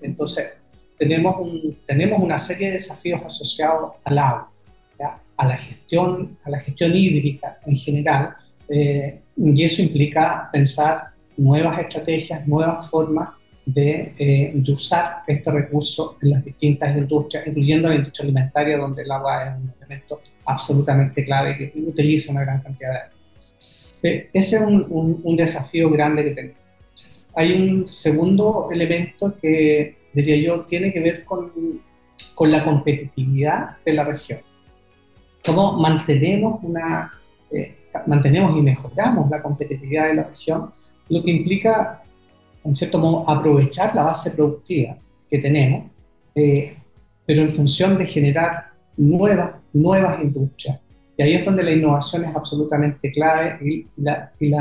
Entonces, 0.00 0.54
tenemos, 0.98 1.36
un, 1.38 1.78
tenemos 1.86 2.20
una 2.20 2.38
serie 2.38 2.68
de 2.68 2.74
desafíos 2.74 3.20
asociados 3.24 3.92
al 4.04 4.18
agua, 4.18 4.48
a 5.36 5.46
la 5.46 5.56
gestión, 5.56 6.38
a 6.44 6.50
la 6.50 6.60
gestión 6.60 6.94
hídrica 6.94 7.58
en 7.66 7.76
general, 7.76 8.36
eh, 8.68 9.20
y 9.36 9.64
eso 9.64 9.82
implica 9.82 10.48
pensar 10.52 11.08
nuevas 11.36 11.78
estrategias, 11.80 12.46
nuevas 12.46 12.88
formas 12.88 13.30
de, 13.64 14.14
eh, 14.18 14.52
de, 14.54 14.72
usar 14.72 15.22
este 15.26 15.50
recurso 15.50 16.16
en 16.22 16.30
las 16.30 16.44
distintas 16.44 16.96
industrias, 16.96 17.46
incluyendo 17.46 17.88
la 17.88 17.96
industria 17.96 18.24
alimentaria, 18.24 18.76
donde 18.76 19.02
el 19.02 19.10
agua 19.10 19.44
es 19.44 19.56
un 19.56 19.72
elemento 19.78 20.20
absolutamente 20.44 21.24
clave 21.24 21.56
que 21.56 21.72
utiliza 21.80 22.32
una 22.32 22.42
gran 22.42 22.60
cantidad 22.60 22.92
de 22.92 22.98
agua. 22.98 23.21
Ese 24.02 24.56
es 24.56 24.62
un, 24.62 25.20
un, 25.22 25.36
desafío 25.36 25.88
grande 25.88 26.24
que 26.24 26.30
tenemos. 26.32 26.58
Hay 27.34 27.52
un 27.52 27.86
segundo 27.86 28.68
elemento 28.72 29.36
que, 29.40 29.96
diría 30.12 30.36
yo, 30.36 30.60
tiene 30.62 30.92
que 30.92 31.00
ver 31.00 31.24
con, 31.24 31.52
con 32.34 32.50
la 32.50 32.64
competitividad 32.64 33.76
de 33.84 33.92
la 33.92 34.04
región. 34.04 34.40
Cómo 35.44 35.74
mantenemos, 35.80 36.60
una, 36.62 37.12
eh, 37.50 37.76
mantenemos 38.06 38.56
y 38.56 38.62
mejoramos 38.62 39.30
la 39.30 39.40
competitividad 39.40 40.08
de 40.08 40.14
la 40.14 40.24
región, 40.24 40.72
lo 41.08 41.22
que 41.22 41.30
implica, 41.30 42.02
en 42.64 42.74
cierto 42.74 42.98
modo, 42.98 43.28
aprovechar 43.28 43.94
la 43.94 44.04
base 44.04 44.32
productiva 44.32 44.96
que 45.30 45.38
tenemos, 45.38 45.90
eh, 46.34 46.76
pero 47.24 47.42
en 47.42 47.50
función 47.50 47.98
de 47.98 48.06
generar 48.06 48.72
nuevas, 48.96 49.52
nuevas 49.72 50.22
industrias, 50.22 50.80
y 51.16 51.22
ahí 51.22 51.34
es 51.34 51.44
donde 51.44 51.62
la 51.62 51.72
innovación 51.72 52.24
es 52.24 52.34
absolutamente 52.34 53.12
clave 53.12 53.56
y 53.60 53.86
la, 53.98 54.32
y 54.40 54.52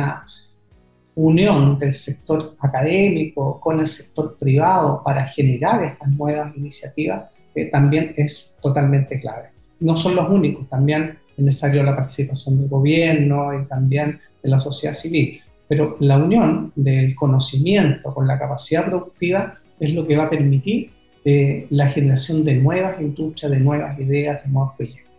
unión 1.15 1.77
del 1.79 1.93
sector 1.93 2.55
académico 2.61 3.59
con 3.59 3.79
el 3.79 3.87
sector 3.87 4.37
privado 4.37 5.01
para 5.03 5.25
generar 5.25 5.83
estas 5.83 6.09
nuevas 6.09 6.55
iniciativas 6.55 7.29
eh, 7.53 7.65
también 7.65 8.13
es 8.15 8.55
totalmente 8.61 9.19
clave. 9.19 9.49
No 9.79 9.97
son 9.97 10.15
los 10.15 10.29
únicos, 10.29 10.69
también 10.69 11.17
es 11.37 11.43
necesario 11.43 11.83
la 11.83 11.95
participación 11.95 12.59
del 12.59 12.69
gobierno 12.69 13.59
y 13.59 13.65
también 13.65 14.19
de 14.41 14.49
la 14.49 14.59
sociedad 14.59 14.93
civil, 14.93 15.41
pero 15.67 15.97
la 15.99 16.17
unión 16.17 16.71
del 16.75 17.15
conocimiento 17.15 18.13
con 18.13 18.27
la 18.27 18.37
capacidad 18.37 18.85
productiva 18.85 19.55
es 19.79 19.93
lo 19.93 20.05
que 20.05 20.15
va 20.15 20.25
a 20.25 20.29
permitir 20.29 20.91
eh, 21.23 21.67
la 21.69 21.87
generación 21.87 22.43
de 22.43 22.55
nuevas 22.55 23.01
industrias, 23.01 23.51
de 23.51 23.59
nuevas 23.59 23.99
ideas, 23.99 24.43
de 24.43 24.49
nuevos 24.49 24.73
proyectos. 24.75 25.10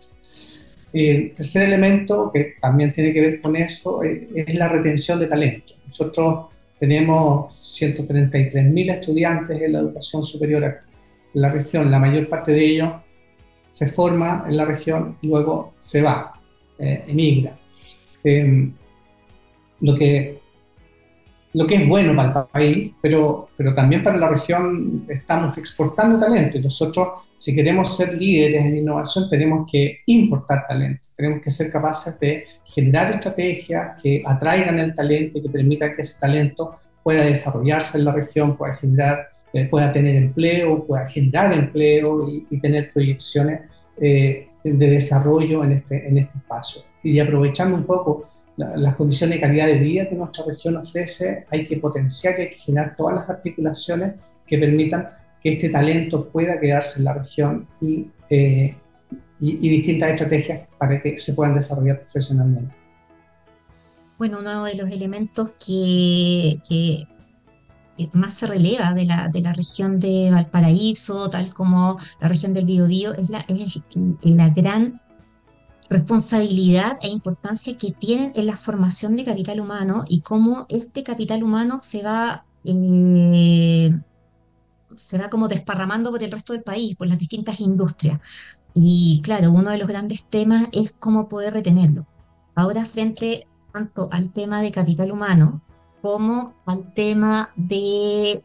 El 0.93 1.33
tercer 1.35 1.69
elemento, 1.69 2.31
que 2.33 2.55
también 2.61 2.93
tiene 2.93 3.13
que 3.13 3.21
ver 3.21 3.41
con 3.41 3.57
eso, 3.57 4.03
es 4.03 4.55
la 4.55 4.69
retención 4.69 5.19
de 5.19 5.27
talento. 5.27 5.73
Nosotros 5.89 6.47
tenemos 6.79 7.55
133.000 7.81 8.91
estudiantes 8.91 9.63
en 9.63 9.73
la 9.73 9.79
educación 9.79 10.25
superior 10.25 10.65
en 10.65 11.41
la 11.41 11.51
región, 11.51 11.91
la 11.91 11.99
mayor 11.99 12.29
parte 12.29 12.53
de 12.53 12.65
ellos 12.65 12.93
se 13.71 13.89
forma 13.89 14.45
en 14.47 14.57
la 14.57 14.67
región 14.67 15.17
y 15.23 15.29
luego 15.29 15.73
se 15.79 16.03
va, 16.03 16.39
eh, 16.79 17.05
emigra. 17.09 17.57
Eh, 18.23 18.71
lo 19.81 19.95
que 19.97 20.42
lo 21.55 21.67
que 21.67 21.75
es 21.75 21.89
bueno 21.89 22.17
para 22.17 22.41
el 22.41 22.47
país, 22.47 22.93
pero, 23.01 23.49
pero 23.57 23.75
también 23.75 24.03
para 24.03 24.17
la 24.17 24.29
región 24.29 25.05
estamos 25.09 25.57
exportando 25.59 26.19
talento 26.19 26.57
y 26.57 26.63
nosotros, 26.63 27.09
si 27.37 27.55
queremos 27.55 27.97
ser 27.97 28.15
líderes 28.15 28.65
en 28.65 28.79
innovación, 28.79 29.29
tenemos 29.29 29.71
que 29.71 30.01
importar 30.07 30.67
talento, 30.67 31.09
tenemos 31.15 31.43
que 31.43 31.51
ser 31.51 31.71
capaces 31.71 32.19
de 32.19 32.47
generar 32.65 33.11
estrategias 33.11 34.01
que 34.03 34.23
atraigan 34.25 34.79
el 34.79 34.95
talento 34.95 35.39
y 35.39 35.43
que 35.43 35.49
permitan 35.51 35.95
que 35.95 36.03
ese 36.03 36.21
talento 36.21 36.77
pueda 37.03 37.25
desarrollarse 37.25 37.99
en 37.99 38.05
la 38.07 38.13
región, 38.13 38.57
pueda 38.57 38.75
generar, 38.75 39.29
eh, 39.53 39.67
pueda 39.67 39.93
tener 39.93 40.17
empleo, 40.17 40.87
pueda 40.87 41.07
generar 41.07 41.53
empleo 41.53 42.29
y, 42.29 42.61
tener 42.61 42.93
proyecciones 42.93 43.61
eh, 44.01 44.49
de 44.65 44.87
desarrollo 44.91 45.65
en 45.65 45.73
este, 45.73 46.09
en 46.09 46.19
este 46.19 46.39
espacio. 46.39 46.83
Y 47.03 47.19
aprovechando 47.19 47.77
un 47.77 47.85
poco 47.85 48.29
las 48.57 48.97
condiciones 48.97 49.37
de 49.37 49.41
calidad 49.41 49.67
de 49.67 49.79
vida 49.79 50.09
que 50.09 50.15
nuestra 50.15 50.45
región 50.45 50.77
ofrece, 50.77 51.45
hay 51.51 51.67
que 51.67 51.79
potenciar 51.79 52.39
y 52.39 52.43
hay 52.43 52.51
que 52.51 52.59
generar 52.59 52.95
todas 52.97 53.17
las 53.17 53.31
articulaciones 53.31 54.15
que 54.47 54.59
permitan 54.59 55.09
que 55.43 55.55
este 55.55 55.71
talento 55.71 56.29
pueda 56.29 56.61
quedarse 56.61 56.99
en 56.99 57.05
la 57.05 57.15
región 57.15 57.67
y, 57.81 58.07
eh, 58.31 58.77
y, 59.41 59.69
distintas 59.69 60.11
estrategias 60.11 60.69
para 60.79 61.03
que 61.03 61.19
se 61.19 61.35
puedan 61.35 61.55
desarrollar 61.55 62.01
profesionalmente. 62.03 62.75
Bueno, 64.19 64.39
uno 64.41 64.65
de 64.65 64.77
los 64.77 64.91
elementos 64.91 65.55
que, 65.55 66.55
que 66.69 67.09
más 68.13 68.35
se 68.35 68.47
releva 68.47 68.95
de 68.95 69.05
la, 69.05 69.29
de 69.29 69.41
la 69.41 69.53
región 69.53 69.99
de 69.99 70.31
Valparaíso, 70.31 71.29
tal 71.29 71.53
como 71.53 71.97
la 72.21 72.29
región 72.29 72.55
del 72.55 72.65
Biobío, 72.65 73.15
es 73.15 73.31
la, 73.31 73.45
es 73.49 73.83
la 74.23 74.49
gran 74.51 75.02
responsabilidad 75.89 76.99
e 77.03 77.09
importancia 77.09 77.77
que 77.77 77.93
tienen 77.93 78.33
en 78.35 78.47
la 78.47 78.57
formación 78.57 79.17
de 79.17 79.25
capital 79.25 79.61
humano 79.61 80.05
y 80.09 80.21
cómo 80.21 80.67
este 80.69 81.03
capital 81.03 81.43
humano 81.43 81.79
se 81.81 82.03
va, 82.03 82.45
eh, 82.65 83.91
se 84.95 85.19
va 85.19 85.29
como 85.29 85.49
desparramando 85.49 86.11
por 86.11 86.23
el 86.23 86.31
resto 86.31 86.53
del 86.53 86.63
país, 86.63 86.97
por 86.97 87.09
las 87.09 87.19
distintas 87.19 87.61
industrias. 87.61 88.21
Y 88.75 89.21
claro, 89.23 89.53
uno 89.53 89.71
de 89.71 89.79
los 89.79 89.89
grandes 89.89 90.25
temas 90.25 90.69
es 90.73 90.93
cómo 90.99 91.29
poder 91.29 91.53
retenerlo. 91.53 92.07
Ahora, 92.55 92.85
frente 92.85 93.47
tanto 93.73 94.09
al 94.13 94.33
tema 94.33 94.61
de 94.61 94.71
capital 94.71 95.11
humano 95.13 95.63
como 96.01 96.55
al 96.67 96.93
tema 96.95 97.53
de 97.57 98.43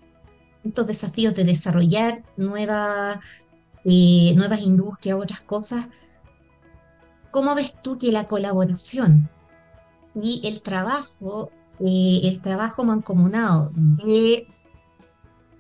estos 0.64 0.88
desafíos 0.88 1.34
de 1.34 1.44
desarrollar 1.44 2.24
nuevas, 2.38 3.20
eh, 3.84 4.34
nuevas 4.36 4.62
industrias, 4.62 5.18
otras 5.18 5.42
cosas, 5.42 5.90
¿Cómo 7.38 7.54
ves 7.54 7.76
tú 7.84 8.00
que 8.00 8.12
la 8.12 8.24
colaboración 8.24 9.30
y 10.16 10.42
el 10.44 10.64
trabajo, 10.64 11.52
eh, 11.80 12.22
el 12.24 12.42
trabajo 12.42 12.84
mancomunado 12.84 13.72
de 13.76 14.48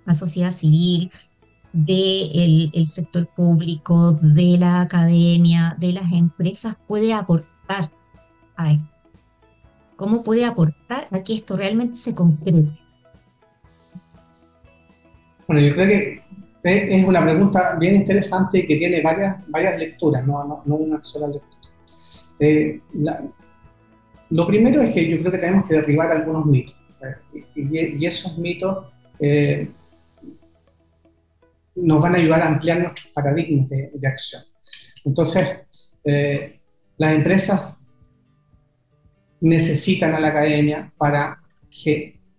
la 0.03 0.15
sociedad 0.15 0.49
civil, 0.49 1.11
del 1.73 2.71
el 2.73 2.87
sector 2.87 3.27
público, 3.27 4.13
de 4.13 4.57
la 4.57 4.81
academia, 4.81 5.77
de 5.79 5.93
las 5.93 6.11
empresas 6.11 6.75
puede 6.87 7.13
aportar 7.13 7.91
a 8.55 8.71
esto? 8.71 8.89
¿Cómo 9.97 10.23
puede 10.23 10.45
aportar 10.45 11.07
a 11.11 11.21
que 11.21 11.35
esto 11.35 11.57
realmente 11.57 11.93
se 11.93 12.15
concrete? 12.15 12.75
Bueno, 15.47 15.61
yo 15.61 15.75
creo 15.75 15.87
que 15.87 16.23
es 16.63 17.05
una 17.05 17.23
pregunta 17.23 17.75
bien 17.79 17.97
interesante 17.97 18.65
que 18.65 18.77
tiene 18.77 19.03
varias, 19.03 19.77
lecturas, 19.77 20.25
no 20.25 20.63
una 20.65 20.99
sola 21.03 21.27
lectura. 21.27 21.56
Eh, 22.39 22.81
lo 24.29 24.45
primero 24.45 24.81
es 24.81 24.93
que 24.93 25.09
yo 25.09 25.19
creo 25.19 25.31
que 25.31 25.37
tenemos 25.37 25.67
que 25.67 25.75
derribar 25.75 26.11
algunos 26.11 26.45
mitos. 26.45 26.75
Y, 27.55 28.05
esos 28.05 28.37
mitos 28.37 28.85
eh, 29.19 29.69
nos 31.75 32.01
van 32.01 32.15
a 32.15 32.17
ayudar 32.17 32.41
a 32.41 32.47
ampliar 32.47 32.79
nuestros 32.79 33.07
paradigmas 33.07 33.69
de, 33.69 34.07
acción. 34.07 34.43
Entonces, 35.05 35.59
eh, 36.03 36.59
las 36.97 37.15
empresas 37.15 37.75
necesitan 39.39 40.15
a 40.15 40.19
la 40.19 40.29
academia 40.29 40.91
para, 40.97 41.39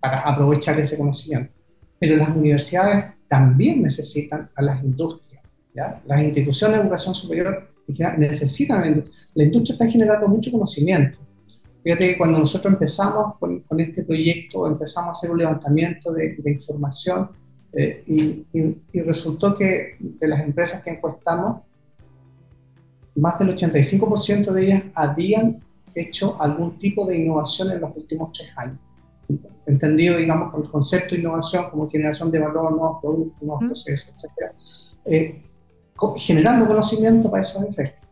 para 0.01 0.21
aprovechar 0.21 0.79
ese 0.81 0.99
conocimiento, 0.99 1.53
pero 1.99 2.17
las 2.17 2.29
universidades 2.29 3.15
también 3.29 3.83
necesitan 3.83 4.51
a 4.55 4.63
las 4.63 4.83
industrias. 4.83 5.43
¿ya? 5.75 6.03
Las 6.07 6.23
instituciones 6.23 6.79
de 6.79 6.83
educación 6.83 7.15
superior 7.15 7.69
necesitan 8.19 9.05
la 9.35 9.45
industria. 9.45 9.75
Está 9.75 9.89
generando 9.89 10.29
mucho 10.29 10.51
conocimiento. 10.53 11.19
Fíjate 11.83 12.09
que 12.09 12.19
cuando 12.19 12.39
nosotros 12.39 12.73
empezamos 12.73 13.37
con, 13.39 13.61
con 13.61 13.81
este 13.81 14.03
proyecto, 14.03 14.67
empezamos 14.67 15.09
a 15.09 15.13
hacer 15.13 15.31
un 15.31 15.39
levantamiento 15.39 16.13
de, 16.13 16.37
de 16.37 16.51
información 16.53 17.31
eh, 17.73 18.03
y, 18.07 18.45
y, 18.93 19.01
resultó 19.01 19.57
que 19.57 19.97
de 19.99 20.29
las 20.29 20.43
empresas 20.43 20.83
que 20.83 20.91
encuestamos, 20.91 21.63
más 23.15 23.39
del 23.39 23.57
85% 23.57 24.53
de 24.53 24.65
ellas 24.65 24.83
habían 24.95 25.61
hecho 25.95 26.41
algún 26.41 26.79
tipo 26.79 27.07
de 27.07 27.19
innovación 27.19 27.73
en 27.73 27.81
los 27.81 27.97
últimos 27.97 28.33
tres 28.33 28.49
años. 28.57 28.79
Entendido, 29.67 30.17
digamos, 30.17 30.51
con 30.53 30.63
el 30.63 30.71
concepto 30.71 31.15
de 31.15 31.21
innovación 31.21 31.71
como 31.71 31.89
generación 31.91 32.31
de 32.31 32.39
valor, 32.39 32.73
nuevos 32.73 32.99
productos, 33.03 33.43
nuevos 33.43 33.65
procesos, 33.65 34.15
etc. 34.15 34.53
Eh, 35.05 35.43
generando 36.17 36.67
conocimiento 36.67 37.31
para 37.31 37.43
esos 37.43 37.63
efectos. 37.65 38.09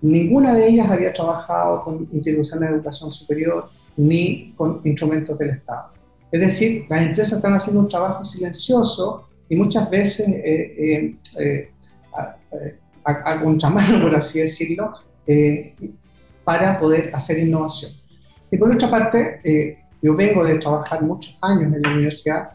Ninguna 0.00 0.54
de 0.54 0.68
ellas 0.68 0.88
había 0.88 1.12
trabajado 1.12 1.82
con 1.82 2.08
instituciones 2.12 2.68
de 2.68 2.76
educación 2.76 3.10
superior, 3.10 3.68
ni 3.96 4.52
con 4.56 4.80
instrumentos 4.84 5.36
del 5.38 5.50
Estado. 5.50 5.90
Es 6.30 6.40
decir, 6.40 6.86
las 6.88 7.02
empresas 7.02 7.38
están 7.38 7.54
haciendo 7.54 7.80
un 7.80 7.88
trabajo 7.88 8.24
silencioso 8.24 9.28
y 9.48 9.56
muchas 9.56 9.90
veces 9.90 10.28
eh, 10.28 11.16
eh, 11.38 11.70
a, 13.04 13.42
contramano, 13.42 14.02
por 14.02 14.14
así 14.14 14.40
decirlo, 14.40 14.94
para 16.44 16.78
poder 16.78 17.10
hacer 17.14 17.38
innovación. 17.38 17.92
Y 18.50 18.56
por 18.56 18.72
otra 18.72 18.90
parte, 18.90 19.78
yo 20.00 20.14
vengo 20.14 20.44
de 20.44 20.56
trabajar 20.56 21.02
muchos 21.02 21.36
años 21.42 21.74
en 21.74 21.82
la 21.82 21.90
universidad 21.90 22.50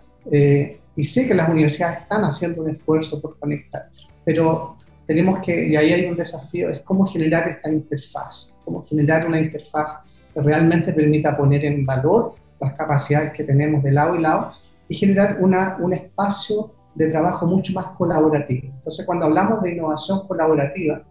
y 0.96 1.04
sé 1.04 1.28
que 1.28 1.34
las 1.34 1.50
universidades 1.50 2.02
están 2.02 2.24
haciendo 2.24 2.62
un 2.62 2.70
esfuerzo 2.70 3.20
por 3.20 3.38
conectar, 3.40 3.90
pero 4.26 4.78
tenemos 5.06 5.40
que, 5.40 5.68
y 5.68 5.76
ahí 5.76 5.92
hay 5.92 6.06
un 6.06 6.16
desafío, 6.16 6.70
es 6.70 6.82
cómo 6.82 7.06
generar 7.06 7.48
esta 7.48 7.70
interfaz, 7.70 8.58
cómo 8.64 8.84
generar 8.86 9.28
una 9.28 9.40
interfaz 9.40 10.04
que 10.34 10.42
realmente 10.42 10.94
permita 10.94 11.36
poner 11.36 11.66
en 11.66 11.86
valor 11.86 12.36
las 12.60 12.74
capacidades 12.74 13.34
que 13.34 13.44
tenemos 13.44 13.84
de 13.84 13.92
lado 13.92 14.16
y 14.16 14.22
lado 14.22 14.54
y 14.88 14.96
generar 14.96 15.38
una, 15.42 15.78
un 15.80 15.94
espacio 15.94 16.72
de 16.96 17.10
trabajo 17.10 17.46
mucho 17.46 17.74
más 17.74 17.88
colaborativo. 17.98 18.68
Entonces, 18.76 19.06
cuando 19.06 19.26
hablamos 19.26 19.62
de 19.62 19.74
innovación 19.74 20.28
colaborativa, 20.28 21.04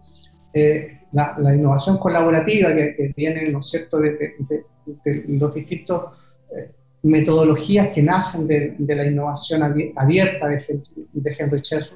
eh, 0.53 0.87
la, 1.11 1.55
innovación 1.55 1.97
colaborativa 1.97 2.73
que, 2.75 3.13
viene, 3.15 3.49
¿no 3.51 3.59
es 3.59 3.69
cierto?, 3.69 3.99
de, 3.99 4.35
los 5.27 5.53
distintos 5.53 6.05
eh, 6.55 6.71
metodologías 7.03 7.89
que 7.89 8.01
nacen 8.01 8.47
de, 8.47 8.75
la 8.95 9.05
innovación 9.05 9.63
abierta 9.95 10.47
de, 10.47 10.81
de 11.13 11.35
Henry 11.37 11.61
Cherry, 11.61 11.89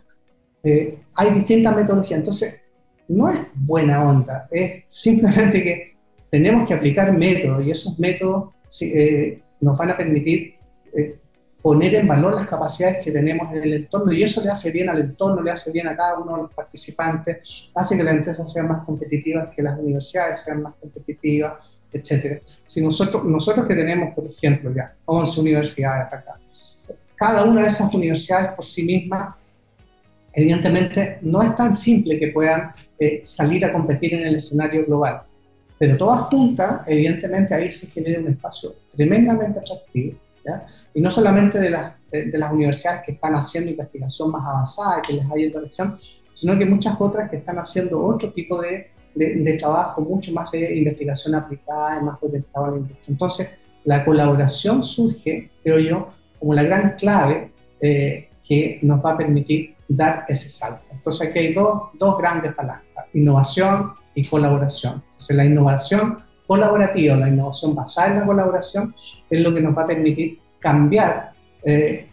eh, 0.68 1.00
hay 1.16 1.34
distintas 1.34 1.74
metodologías. 1.74 2.18
Entonces, 2.18 2.62
no 3.08 3.30
es 3.30 3.40
buena 3.56 4.04
onda, 4.04 4.48
es 4.52 4.84
simplemente 4.90 5.64
que 5.64 5.96
tenemos 6.30 6.68
que 6.68 6.74
aplicar 6.74 7.18
métodos 7.18 7.66
y 7.66 7.72
esos 7.72 7.98
métodos 7.98 8.50
eh, 8.82 9.40
nos 9.62 9.78
van 9.78 9.92
a 9.92 9.98
permitir 9.98 10.56
eh, 10.94 11.16
poner 11.62 11.96
en 11.96 12.06
valor 12.06 12.34
las 12.34 12.48
capacidades 12.48 12.98
que 13.04 13.14
tenemos 13.14 13.50
en 13.54 13.64
el 13.64 13.74
entorno 13.76 14.12
y 14.12 14.24
eso 14.24 14.44
le 14.44 14.50
hace 14.50 14.72
bien 14.72 14.90
al 14.90 15.00
entorno, 15.00 15.42
le 15.42 15.52
hace 15.52 15.72
bien 15.72 15.88
a 15.88 15.96
cada 15.96 16.20
uno 16.20 16.36
de 16.36 16.42
los 16.44 16.54
participantes, 16.54 17.38
hace 17.74 17.96
que 17.96 18.04
las 18.04 18.16
empresas 18.16 18.52
sean 18.52 18.68
más 18.68 18.84
competitivas, 18.84 19.48
que 19.56 19.64
las 19.64 19.80
universidades 19.80 20.44
sean 20.44 20.64
más 20.64 20.74
competitivas, 20.82 21.54
etc. 21.94 22.42
Si 22.66 22.82
nosotros, 22.82 23.24
nosotros 23.24 23.66
que 23.66 23.74
tenemos, 23.74 24.14
por 24.14 24.26
ejemplo, 24.26 24.74
ya 24.76 24.94
11 25.06 25.40
universidades 25.40 26.08
acá, 26.08 26.38
cada 27.16 27.46
una 27.46 27.62
de 27.62 27.68
esas 27.70 27.94
universidades 27.94 28.52
por 28.52 28.66
sí 28.66 28.84
misma 28.84 29.38
evidentemente 30.38 31.18
no 31.24 31.42
es 31.42 31.56
tan 31.56 31.74
simple 31.74 32.20
que 32.20 32.28
puedan 32.28 32.72
eh, 33.00 33.22
salir 33.26 33.66
a 33.66 33.74
competir 33.74 34.14
en 34.14 34.28
el 34.28 34.36
escenario 34.36 34.86
global. 34.86 35.24
Pero 35.80 35.98
todas 35.98 36.22
juntas, 36.22 36.82
evidentemente 36.86 37.56
ahí 37.56 37.72
se 37.72 37.88
genera 37.88 38.20
un 38.20 38.28
espacio 38.28 38.76
tremendamente 38.92 39.60
atractivo. 39.60 40.16
Y 40.94 41.02
no 41.02 41.12
solamente 41.12 41.60
de 41.60 41.72
las, 41.72 41.94
de, 42.12 42.38
las 42.38 42.52
universidades 42.54 43.02
que 43.06 43.12
están 43.14 43.34
haciendo 43.34 43.72
investigación 43.72 44.32
más 44.32 44.44
avanzada 44.46 45.02
que 45.02 45.14
les 45.14 45.26
hay 45.30 45.46
en 45.46 45.54
la 45.54 45.62
región, 45.62 45.98
sino 46.32 46.58
que 46.58 46.66
muchas 46.66 46.96
otras 47.00 47.30
que 47.30 47.38
están 47.38 47.58
haciendo 47.58 48.02
otro 48.06 48.32
tipo 48.32 48.62
de, 48.62 48.92
de, 49.16 49.54
trabajo, 49.54 50.02
mucho 50.02 50.32
más 50.32 50.52
de 50.52 50.78
investigación 50.78 51.36
aplicada, 51.36 52.00
más 52.00 52.18
orientado 52.22 52.66
a 52.66 52.72
la 52.72 52.78
industria. 52.78 53.12
Entonces, 53.12 53.50
la 53.84 54.06
colaboración 54.06 54.84
surge, 54.84 55.50
creo 55.64 55.80
yo, 55.80 56.10
como 56.40 56.54
la 56.54 56.64
gran 56.64 56.96
clave 56.96 57.52
eh, 57.82 58.30
que 58.48 58.80
nos 58.82 59.04
va 59.04 59.12
a 59.12 59.18
permitir 59.18 59.76
dar 59.88 60.26
ese 60.28 60.50
salto. 60.50 60.86
Entonces 60.92 61.30
aquí 61.30 61.40
hay 61.40 61.54
dos, 61.54 61.90
dos 61.94 62.18
grandes 62.18 62.54
palabras, 62.54 62.86
innovación 63.14 63.94
y 64.16 64.26
colaboración. 64.28 65.04
Entonces 65.06 65.36
la 65.36 65.46
innovación 65.46 66.20
colaborativa, 66.46 67.16
la 67.16 67.28
innovación 67.28 67.76
basada 67.76 68.14
en 68.14 68.20
la 68.20 68.26
colaboración, 68.26 68.96
es 69.30 69.42
lo 69.42 69.54
que 69.54 69.62
nos 69.62 69.78
va 69.78 69.84
a 69.84 69.88
permitir 69.88 70.40
cambiar 70.60 71.34
eh, 71.64 72.08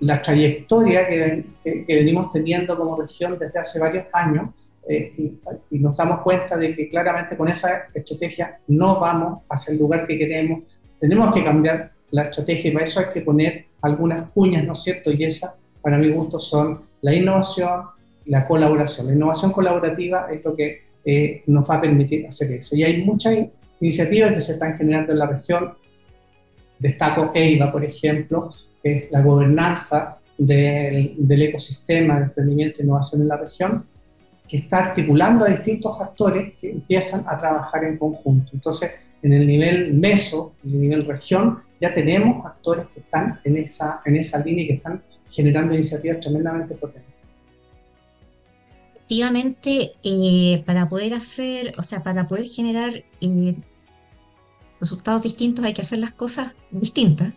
la 0.00 0.22
trayectoria 0.22 1.06
que, 1.08 1.44
que, 1.62 1.84
venimos 1.88 2.30
teniendo 2.30 2.78
como 2.78 2.96
región 2.96 3.36
desde 3.38 3.58
hace 3.58 3.80
varios 3.80 4.06
años 4.12 4.50
eh, 4.88 5.10
y, 5.18 5.40
y, 5.70 5.78
nos 5.80 5.96
damos 5.96 6.20
cuenta 6.20 6.56
de 6.56 6.74
que 6.76 6.88
claramente 6.88 7.36
con 7.36 7.48
esa 7.48 7.88
estrategia 7.92 8.60
no 8.68 9.00
vamos 9.00 9.40
hacia 9.48 9.72
el 9.72 9.80
lugar 9.80 10.06
que 10.06 10.16
queremos, 10.16 10.62
tenemos 11.00 11.34
que 11.34 11.42
cambiar 11.42 11.91
la 12.12 12.22
estrategia 12.22 12.70
y 12.70 12.72
para 12.72 12.84
eso 12.84 13.00
hay 13.00 13.06
que 13.12 13.20
poner 13.22 13.66
algunas 13.80 14.30
cuñas, 14.30 14.64
¿no 14.64 14.74
es 14.74 14.82
cierto? 14.82 15.10
Y 15.10 15.24
esas 15.24 15.54
para 15.82 15.98
mi 15.98 16.08
gusto, 16.10 16.38
son 16.38 16.80
la 17.02 17.12
innovación 17.12 17.82
y 18.24 18.30
la 18.30 18.46
colaboración. 18.46 19.08
La 19.08 19.14
innovación 19.14 19.52
colaborativa 19.52 20.28
es 20.32 20.42
lo 20.44 20.54
que 20.54 20.82
eh, 21.04 21.42
nos 21.46 21.68
va 21.68 21.74
a 21.74 21.80
permitir 21.80 22.26
hacer 22.26 22.52
eso. 22.52 22.76
Y 22.76 22.84
hay 22.84 23.04
muchas 23.04 23.36
iniciativas 23.80 24.32
que 24.32 24.40
se 24.40 24.52
están 24.52 24.78
generando 24.78 25.12
en 25.12 25.18
la 25.18 25.26
región. 25.26 25.74
Destaco 26.78 27.32
EIVA, 27.34 27.72
por 27.72 27.84
ejemplo, 27.84 28.54
que 28.82 28.96
es 28.96 29.10
la 29.10 29.20
gobernanza 29.20 30.18
del, 30.38 31.14
del 31.18 31.42
ecosistema 31.42 32.18
de 32.18 32.24
emprendimiento 32.26 32.80
e 32.80 32.84
innovación 32.84 33.22
en 33.22 33.28
la 33.28 33.36
región, 33.36 33.84
que 34.48 34.58
está 34.58 34.86
articulando 34.86 35.44
a 35.44 35.48
distintos 35.48 36.00
actores 36.00 36.52
que 36.60 36.70
empiezan 36.70 37.24
a 37.26 37.36
trabajar 37.36 37.84
en 37.84 37.98
conjunto. 37.98 38.50
Entonces, 38.54 38.92
en 39.22 39.32
el 39.32 39.46
nivel 39.46 39.94
meso, 39.94 40.54
en 40.64 40.74
el 40.74 40.80
nivel 40.80 41.04
región, 41.04 41.58
ya 41.82 41.92
tenemos 41.92 42.46
actores 42.46 42.86
que 42.94 43.00
están 43.00 43.40
en 43.42 43.56
esa, 43.56 44.02
en 44.04 44.14
esa 44.14 44.38
línea 44.44 44.64
y 44.64 44.68
que 44.68 44.74
están 44.74 45.02
generando 45.28 45.74
iniciativas 45.74 46.20
tremendamente 46.20 46.76
potentes. 46.76 47.12
Efectivamente, 48.86 49.90
eh, 50.04 50.62
para 50.64 50.88
poder 50.88 51.12
hacer, 51.12 51.74
o 51.76 51.82
sea, 51.82 52.04
para 52.04 52.28
poder 52.28 52.46
generar 52.46 52.92
eh, 53.20 53.56
resultados 54.78 55.22
distintos 55.24 55.64
hay 55.64 55.74
que 55.74 55.82
hacer 55.82 55.98
las 55.98 56.14
cosas 56.14 56.54
distintas. 56.70 57.32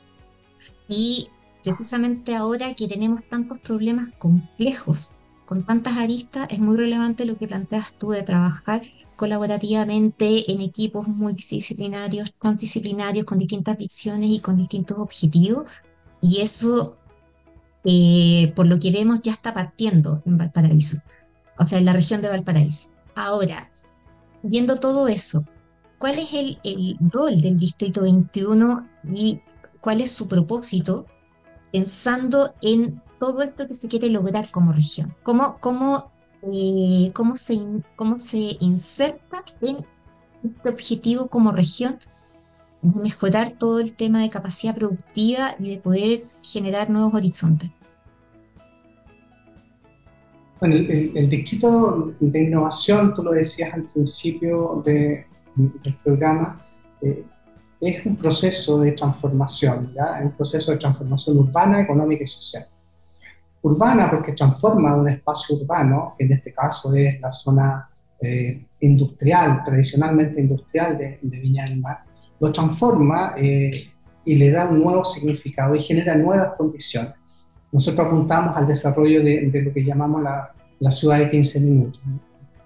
Y 0.88 1.28
precisamente 1.64 2.36
ahora 2.36 2.76
que 2.76 2.88
tenemos 2.88 3.22
tantos 3.28 3.58
problemas 3.62 4.14
complejos, 4.20 5.16
con 5.46 5.66
tantas 5.66 5.98
aristas, 5.98 6.48
es 6.52 6.60
muy 6.60 6.78
relevante 6.78 7.26
lo 7.26 7.36
que 7.36 7.48
planteas 7.48 7.96
tú 7.96 8.12
de 8.12 8.22
trabajar 8.22 8.84
colaborativamente 9.16 10.52
en 10.52 10.62
equipos 10.62 11.08
multidisciplinarios, 11.08 12.34
disciplinarios, 12.58 13.26
con 13.26 13.40
distintas 13.40 13.78
visiones 13.78 14.30
y 14.30 14.40
con 14.40 14.58
distintos 14.58 14.98
objetivos. 15.00 15.70
Y 16.22 16.42
eso 16.42 16.98
eh, 17.88 18.52
por 18.56 18.66
lo 18.66 18.80
que 18.80 18.92
vemos 18.92 19.22
ya 19.22 19.34
está 19.34 19.54
partiendo 19.54 20.20
en 20.26 20.38
Valparaíso, 20.38 20.98
o 21.60 21.66
sea, 21.68 21.78
en 21.78 21.86
la 21.86 21.94
región 21.94 22.20
de 22.20 22.30
Valparaíso. 22.30 22.90
Ahora, 23.14 23.72
viendo 24.42 24.78
todo 24.78 25.08
eso, 25.08 25.46
¿cuál 26.00 26.18
es 26.18 26.34
el, 26.34 26.60
el 26.64 26.98
rol 27.12 27.42
del 27.42 27.60
Distrito 27.60 28.02
21 28.02 28.90
y 29.14 29.40
cuál 29.82 30.02
es 30.02 30.12
su 30.12 30.28
propósito 30.28 31.06
pensando 31.72 32.52
en 32.64 33.04
todo 33.20 33.44
esto 33.44 33.68
que 33.68 33.76
se 33.76 33.88
quiere 33.88 34.10
lograr 34.10 34.50
como 34.50 34.74
región? 34.74 35.16
¿Cómo, 35.22 35.60
cómo, 35.60 36.12
eh, 36.54 37.12
cómo, 37.14 37.36
se, 37.36 37.60
cómo 37.96 38.20
se 38.20 38.58
inserta 38.60 39.44
en 39.62 39.86
este 40.44 40.70
objetivo 40.70 41.28
como 41.28 41.52
región 41.52 41.98
mejorar 42.82 43.54
todo 43.58 43.80
el 43.80 43.94
tema 43.94 44.22
de 44.22 44.30
capacidad 44.30 44.76
productiva 44.76 45.56
y 45.60 45.72
de 45.72 45.78
poder 45.78 46.26
generar 46.44 46.90
nuevos 46.90 47.14
horizontes. 47.16 47.72
Bueno, 50.60 50.76
el, 50.76 51.30
distrito 51.30 52.14
de 52.20 52.44
innovación, 52.44 53.14
tú 53.14 53.24
lo 53.24 53.32
decías 53.32 53.74
al 53.74 53.84
principio 53.84 54.82
del 54.86 55.26
programa, 56.04 56.62
eh, 57.02 57.26
es 57.82 58.06
un 58.06 58.16
proceso 58.16 58.80
de 58.80 58.94
transformación, 58.94 59.94
un 60.24 60.32
proceso 60.32 60.72
de 60.72 60.78
transformación 60.78 61.38
urbana, 61.38 61.82
económica 61.82 62.24
y 62.24 62.28
social. 62.28 62.68
Urbana 63.66 64.12
porque 64.12 64.34
transforma 64.34 64.96
un 64.96 65.10
espacio 65.10 65.56
urbano, 65.56 66.14
que 66.16 66.26
en 66.26 66.34
este 66.34 66.54
caso 66.54 66.94
es 66.94 67.20
la 67.20 67.32
zona 67.32 67.90
eh, 68.22 68.64
industrial, 68.82 69.64
tradicionalmente 69.66 70.40
industrial 70.40 70.96
de, 70.96 71.18
de 71.20 71.40
Viña 71.40 71.64
del 71.64 71.80
Mar, 71.80 71.98
lo 72.40 72.52
transforma 72.52 73.34
eh, 73.36 73.88
y 74.24 74.36
le 74.36 74.52
da 74.52 74.66
un 74.66 74.84
nuevo 74.84 75.04
significado 75.04 75.74
y 75.76 75.82
genera 75.82 76.16
nuevas 76.16 76.52
condiciones. 76.56 77.14
Nosotros 77.72 78.06
apuntamos 78.06 78.56
al 78.56 78.68
desarrollo 78.68 79.24
de, 79.24 79.50
lo 79.52 79.74
que 79.74 79.84
llamamos 79.84 80.22
la, 80.22 80.52
la, 80.80 80.92
ciudad 80.92 81.18
de 81.18 81.32
15 81.32 81.60
minutos, 81.62 82.00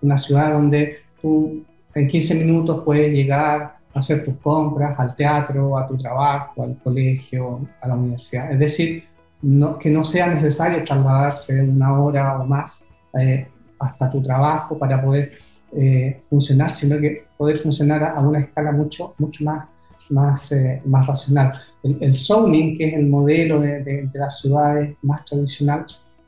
una 0.01 0.17
ciudad 0.17 0.51
donde 0.51 0.97
tú 1.21 1.63
en 1.95 2.07
15 2.09 2.35
minutos 2.43 2.83
puedes 2.83 3.13
llegar 3.13 3.77
a 3.93 3.99
hacer 3.99 4.25
tus 4.25 4.35
compras 4.37 4.99
al 4.99 5.15
teatro, 5.15 5.77
a 5.77 5.87
tu 5.87 5.97
trabajo, 5.97 6.61
al 6.61 6.77
colegio, 6.83 7.61
a 7.79 7.87
la 7.87 7.95
universidad. 7.95 8.51
Es 8.51 8.59
decir, 8.59 9.05
no, 9.41 9.79
que 9.79 9.89
no 9.89 10.03
sea 10.03 10.27
necesario 10.27 10.83
trasladarse 10.83 11.61
una 11.61 11.99
hora 11.99 12.39
o 12.39 12.45
más 12.45 12.85
eh, 13.17 13.47
hasta 13.79 14.11
tu 14.11 14.21
trabajo 14.21 14.77
para 14.77 15.01
poder 15.01 15.33
eh, 15.71 16.21
funcionar, 16.29 16.69
sino 16.69 16.99
que 16.99 17.25
poder 17.37 17.57
funcionar 17.59 18.03
a, 18.03 18.19
una 18.19 18.39
escala 18.39 18.71
mucho, 18.71 19.15
mucho 19.17 19.45
más, 19.45 19.67
más, 20.09 20.51
eh, 20.51 20.81
racional. 20.85 21.53
El, 21.83 22.13
zoning, 22.13 22.77
que 22.77 22.89
es 22.89 22.93
el 22.95 23.07
modelo 23.07 23.61
de, 23.61 24.09
las 24.13 24.41
ciudades 24.41 24.95
más 25.01 25.23
tradicional, 25.23 25.85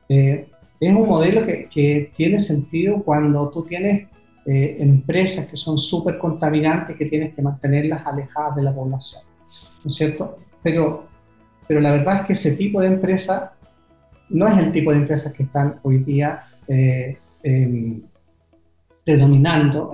es 0.08 0.48
un 0.82 1.08
modelo 1.08 1.46
que, 1.46 2.12
tiene 2.16 2.40
sentido 2.40 3.04
cuando 3.04 3.50
tú 3.50 3.64
tienes 3.64 4.08
empresas 4.46 5.46
que 5.46 5.56
son 5.56 5.78
súper 5.78 6.18
contaminantes 6.18 6.98
que 6.98 7.06
tienes 7.06 7.34
que 7.34 7.42
mantenerlas 7.42 8.06
alejadas 8.06 8.56
de 8.56 8.64
la 8.64 8.74
población, 8.74 9.22
¿no 9.84 9.88
es 9.88 9.96
cierto? 9.96 10.38
Pero, 10.64 11.11
pero 11.72 11.80
la 11.80 11.94
verdad 11.94 12.18
es 12.18 12.26
que 12.26 12.34
ese 12.34 12.58
tipo 12.58 12.82
de 12.82 12.88
empresa 12.88 13.54
no 14.28 14.46
es 14.46 14.58
el 14.58 14.74
tipo 14.74 14.92
de 14.92 14.98
empresas 14.98 15.32
que 15.32 15.44
están 15.44 15.80
hoy 15.84 16.00
día 16.00 16.44
eh, 16.68 17.18
predominando 19.06 19.90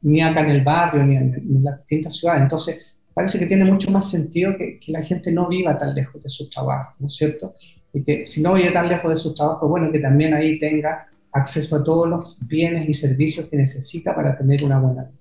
ni 0.00 0.22
acá 0.22 0.40
en 0.40 0.48
el 0.48 0.64
barrio 0.64 1.04
ni 1.04 1.16
en, 1.16 1.62
las 1.62 1.80
distintas 1.80 2.16
ciudades. 2.16 2.40
Entonces, 2.40 2.94
parece 3.12 3.38
que 3.38 3.44
tiene 3.44 3.66
mucho 3.66 3.90
más 3.90 4.10
sentido 4.10 4.56
que, 4.56 4.80
que, 4.80 4.90
la 4.90 5.02
gente 5.02 5.30
no 5.30 5.46
viva 5.46 5.76
tan 5.76 5.94
lejos 5.94 6.22
de 6.22 6.30
su 6.30 6.48
trabajo, 6.48 6.94
¿no 7.00 7.08
es 7.08 7.16
cierto? 7.16 7.54
Y 7.92 8.02
que 8.02 8.24
si 8.24 8.40
no 8.40 8.54
vive 8.54 8.70
tan 8.70 8.88
lejos 8.88 9.10
de 9.10 9.16
su 9.16 9.34
trabajo, 9.34 9.68
bueno, 9.68 9.92
que 9.92 9.98
también 9.98 10.32
ahí 10.32 10.58
tenga 10.58 11.06
acceso 11.32 11.76
a 11.76 11.84
todos 11.84 12.08
los 12.08 12.38
bienes 12.48 12.88
y 12.88 12.94
servicios 12.94 13.44
que 13.48 13.58
necesita 13.58 14.16
para 14.16 14.38
tener 14.38 14.64
una 14.64 14.78
buena 14.78 15.02
vida. 15.02 15.20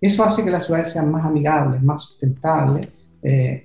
Eso 0.00 0.24
hace 0.24 0.44
que 0.44 0.50
las 0.50 0.66
ciudades 0.66 0.90
sean 0.90 1.08
más 1.08 1.24
amigables, 1.24 1.80
más 1.80 2.02
sustentables, 2.02 2.88
eh, 3.22 3.64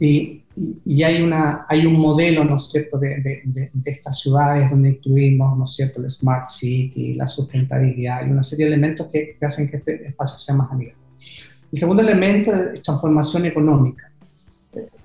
y, 0.00 0.42
y, 0.84 1.02
hay, 1.02 1.22
una, 1.22 1.64
hay 1.68 1.86
un 1.86 1.94
modelo, 1.94 2.42
¿no 2.44 2.56
es 2.56 2.70
cierto?, 2.70 2.98
de, 2.98 3.20
de, 3.20 3.70
de, 3.72 3.90
estas 3.90 4.18
ciudades 4.20 4.70
donde 4.70 4.90
incluimos, 4.90 5.56
¿no 5.56 5.64
es 5.64 5.74
cierto?, 5.74 6.00
el 6.00 6.10
Smart 6.10 6.48
City, 6.48 7.14
la 7.14 7.26
sustentabilidad 7.26 8.26
y 8.26 8.30
una 8.30 8.42
serie 8.42 8.66
de 8.66 8.72
elementos 8.72 9.08
que, 9.12 9.36
que 9.38 9.46
hacen 9.46 9.70
que 9.70 9.76
este 9.76 10.08
espacio 10.08 10.38
sea 10.38 10.54
más 10.54 10.70
amigable. 10.70 11.00
El 11.72 11.78
segundo 11.78 12.02
elemento 12.02 12.52
es 12.52 12.82
transformación 12.82 13.46
económica. 13.46 14.10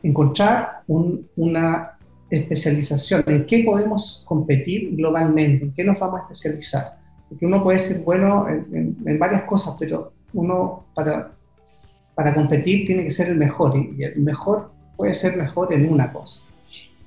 Encontrar 0.02 0.84
un, 0.88 1.28
una 1.36 1.92
especialización, 2.30 3.24
en 3.28 3.46
qué 3.46 3.64
podemos 3.64 4.24
competir 4.28 4.96
globalmente, 4.96 5.66
en 5.66 5.74
qué 5.74 5.84
nos 5.84 6.00
vamos 6.00 6.22
a 6.22 6.24
especializar. 6.24 6.98
Porque 7.30 7.46
uno 7.46 7.64
puede 7.64 7.80
ser 7.80 8.04
bueno 8.04 8.48
en, 8.48 8.98
en, 9.06 9.20
varias 9.20 9.44
cosas, 9.44 9.76
pero 9.80 10.14
uno 10.34 10.86
para, 10.94 11.32
para 12.16 12.34
competir 12.34 12.86
tiene 12.86 13.04
que 13.04 13.12
ser 13.12 13.30
el 13.30 13.38
mejor 13.38 13.76
y, 13.78 14.04
el 14.04 14.22
mejor 14.22 14.72
puede 14.96 15.14
ser 15.14 15.38
mejor 15.38 15.74
en 15.74 15.92
una 15.92 16.12
cosa. 16.12 16.42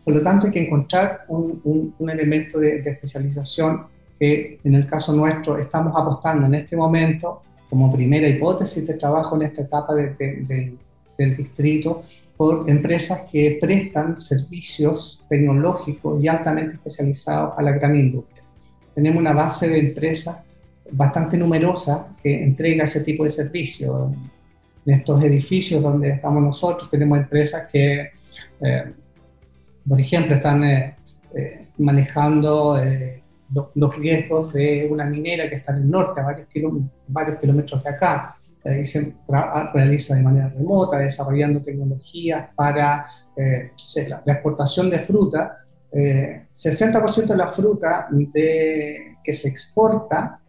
Por 0.05 0.14
lo 0.14 0.22
tanto, 0.22 0.46
hay 0.46 0.53
que 0.53 0.64
encontrar 0.64 1.24
un, 1.29 1.94
elemento 2.09 2.59
de, 2.59 2.79
especialización 2.79 3.83
que 4.18 4.59
en 4.64 4.74
el 4.74 4.87
caso 4.87 5.14
nuestro 5.14 5.59
estamos 5.59 5.92
apostando 5.96 6.46
en 6.46 6.55
este 6.55 6.77
momento 6.77 7.42
como 7.68 7.92
primera 7.92 8.27
hipótesis 8.27 8.87
de 8.87 8.94
trabajo 8.94 9.37
en 9.37 9.42
esta 9.42 9.62
etapa 9.62 9.94
de, 9.94 10.74
del 11.18 11.37
distrito 11.37 12.03
por 12.38 12.70
empresas 12.70 13.27
que 13.31 13.59
prestan 13.61 14.16
servicios 14.16 15.20
tecnológicos 15.29 16.22
y 16.22 16.29
altamente 16.29 16.74
especializados 16.74 17.59
a 17.59 17.62
la 17.62 17.72
gran 17.72 17.94
industria. 17.96 18.42
Tenemos 18.94 19.20
una 19.20 19.33
base 19.33 19.68
de 19.68 19.79
empresas 19.79 20.38
bastante 20.90 21.37
numerosa 21.37 22.09
que 22.22 22.42
entrega 22.42 22.85
ese 22.85 23.03
tipo 23.03 23.24
de 23.24 23.31
servicios. 23.31 24.12
En 24.88 24.94
estos 24.94 25.22
edificios 25.22 25.83
donde 25.83 26.09
estamos 26.09 26.42
nosotros 26.42 26.88
tenemos 26.88 27.18
empresas 27.18 27.68
que, 27.70 28.11
eh, 28.62 28.94
por 29.87 30.01
ejemplo, 30.01 30.35
están 30.35 30.64
eh, 30.64 30.96
eh, 31.35 31.66
manejando 31.77 32.81
los 33.74 33.96
riesgos 33.96 34.51
de 34.51 34.88
una 34.90 35.05
minera 35.05 35.51
que 35.51 35.57
está 35.57 35.72
en 35.72 35.83
el 35.83 35.90
norte, 35.90 36.22
a 36.22 36.24
varios, 36.24 36.48
kilómetros 37.38 37.85
de 37.85 37.90
acá 37.90 38.35
se 38.83 39.14
realiza 39.74 40.14
de 40.14 40.22
manera 40.22 40.48
remota, 40.48 40.98
desarrollando 40.98 41.61
tecnologías 41.61 42.48
para 42.57 43.05
la, 43.37 44.33
exportación 44.33 44.88
de 44.88 45.01
fruta. 45.01 45.66
Eh, 45.92 46.46
60% 46.51 47.27
de 47.27 47.37
la 47.37 47.48
fruta 47.48 48.09
que 48.33 49.33
se 49.35 49.48
exporta 49.48 50.40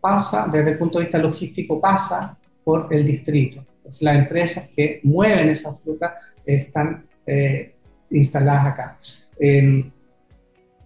pasa, 0.00 0.48
desde 0.50 0.70
el 0.70 0.78
punto 0.78 0.98
de 0.98 1.04
vista 1.04 1.18
logístico, 1.18 1.78
pasa 1.78 2.38
por 2.64 2.88
el 2.90 3.04
distrito. 3.04 3.66
Las 4.00 4.16
empresas 4.16 4.70
que 4.74 5.00
mueven 5.02 5.48
esa 5.48 5.74
fruta 5.74 6.16
están 6.44 7.06
eh, 7.26 7.74
instaladas 8.10 8.66
acá. 8.66 8.98
Em, 9.38 9.90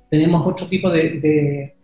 tenemos 0.08 0.46
otro 0.46 0.66
tipo 0.66 0.90
de, 0.90 1.74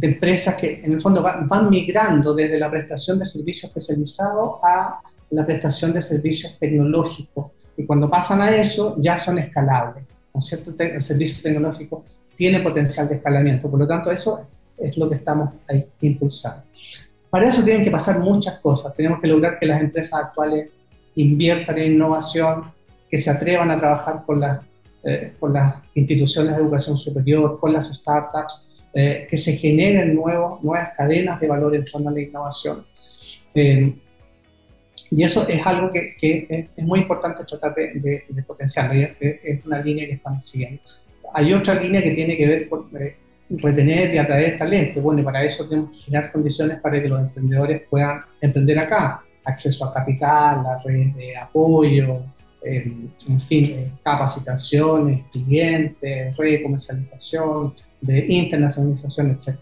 empresas 0.00 0.54
que 0.56 0.80
en 0.82 0.92
el 0.92 1.00
fondo 1.00 1.22
van, 1.22 1.70
migrando 1.70 2.34
desde 2.34 2.58
la 2.58 2.70
prestación 2.70 3.18
de 3.18 3.26
servicios 3.26 3.70
especializados 3.70 4.58
a 4.62 5.00
la 5.30 5.44
prestación 5.44 5.92
de 5.92 6.02
servicios 6.02 6.56
tecnológicos. 6.58 7.52
Y 7.76 7.84
cuando 7.84 8.08
pasan 8.08 8.40
a 8.40 8.54
eso, 8.54 8.96
ya 8.98 9.16
son 9.16 9.38
escalables. 9.38 10.04
¿no 10.32 10.40
cierto? 10.40 10.74
El 10.78 11.00
servicio 11.00 11.42
tecnológico 11.42 12.04
tiene 12.36 12.60
potencial 12.60 13.08
de 13.08 13.16
escalamiento. 13.16 13.70
Por 13.70 13.80
lo 13.80 13.86
tanto, 13.86 14.10
eso 14.10 14.48
es 14.78 14.96
lo 14.98 15.08
que 15.08 15.16
estamos 15.16 15.50
ahí 15.68 15.86
impulsando. 16.00 16.64
Para 17.34 17.48
eso 17.48 17.64
tienen 17.64 17.82
que 17.82 17.90
pasar 17.90 18.20
muchas 18.20 18.60
cosas. 18.60 18.94
Tenemos 18.94 19.20
que 19.20 19.26
lograr 19.26 19.58
que 19.58 19.66
las 19.66 19.80
empresas 19.80 20.20
actuales 20.22 20.68
inviertan 21.16 21.76
en 21.78 21.94
innovación, 21.94 22.72
que 23.10 23.18
se 23.18 23.28
atrevan 23.28 23.72
a 23.72 23.76
trabajar 23.76 24.22
con, 24.24 24.38
las 24.38 24.60
eh, 25.02 25.32
con 25.40 25.52
las 25.52 25.74
instituciones 25.94 26.54
de 26.54 26.62
educación 26.62 26.96
superior, 26.96 27.58
con 27.58 27.72
las 27.72 27.92
startups, 27.92 28.84
eh, 28.94 29.26
que 29.28 29.36
se 29.36 29.56
generen 29.56 30.14
nuevos, 30.14 30.62
nuevas 30.62 30.90
cadenas 30.96 31.40
de 31.40 31.48
valor 31.48 31.74
en 31.74 31.84
torno 31.84 32.10
a 32.10 32.12
la 32.12 32.20
innovación. 32.20 32.86
Eh, 33.52 33.92
y 35.10 35.24
eso 35.24 35.48
es 35.48 35.66
algo 35.66 35.90
que, 35.92 36.14
que 36.16 36.68
es, 36.76 36.84
muy 36.84 37.00
importante 37.00 37.44
tratar 37.44 37.74
de, 37.74 38.24
de, 38.28 38.42
potenciar, 38.44 38.94
es, 38.94 39.66
una 39.66 39.82
línea 39.82 40.06
que 40.06 40.12
estamos 40.12 40.48
siguiendo. 40.48 40.82
Hay 41.32 41.52
otra 41.52 41.74
línea 41.74 42.00
que 42.00 42.12
tiene 42.12 42.36
que 42.36 42.46
ver 42.46 42.68
con 42.68 42.88
eh, 42.96 43.16
retener 43.58 44.14
y 44.14 44.18
atraer 44.18 44.58
talento. 44.58 45.00
Bueno, 45.00 45.20
y 45.20 45.24
para 45.24 45.42
eso 45.44 45.68
tenemos 45.68 45.90
que 45.90 46.04
generar 46.04 46.32
condiciones 46.32 46.80
para 46.80 47.00
que 47.00 47.08
los 47.08 47.20
emprendedores 47.20 47.82
puedan 47.88 48.22
emprender 48.40 48.78
acá. 48.78 49.22
Acceso 49.44 49.84
a 49.84 49.92
capital, 49.92 50.62
las 50.62 50.82
redes 50.82 51.14
de 51.14 51.36
apoyo, 51.36 52.22
en 52.64 53.40
fin, 53.40 53.92
capacitaciones, 54.02 55.24
clientes, 55.30 56.36
red 56.36 56.50
de 56.50 56.62
comercialización, 56.62 57.74
de 58.00 58.26
internacionalización, 58.28 59.32
etc. 59.32 59.58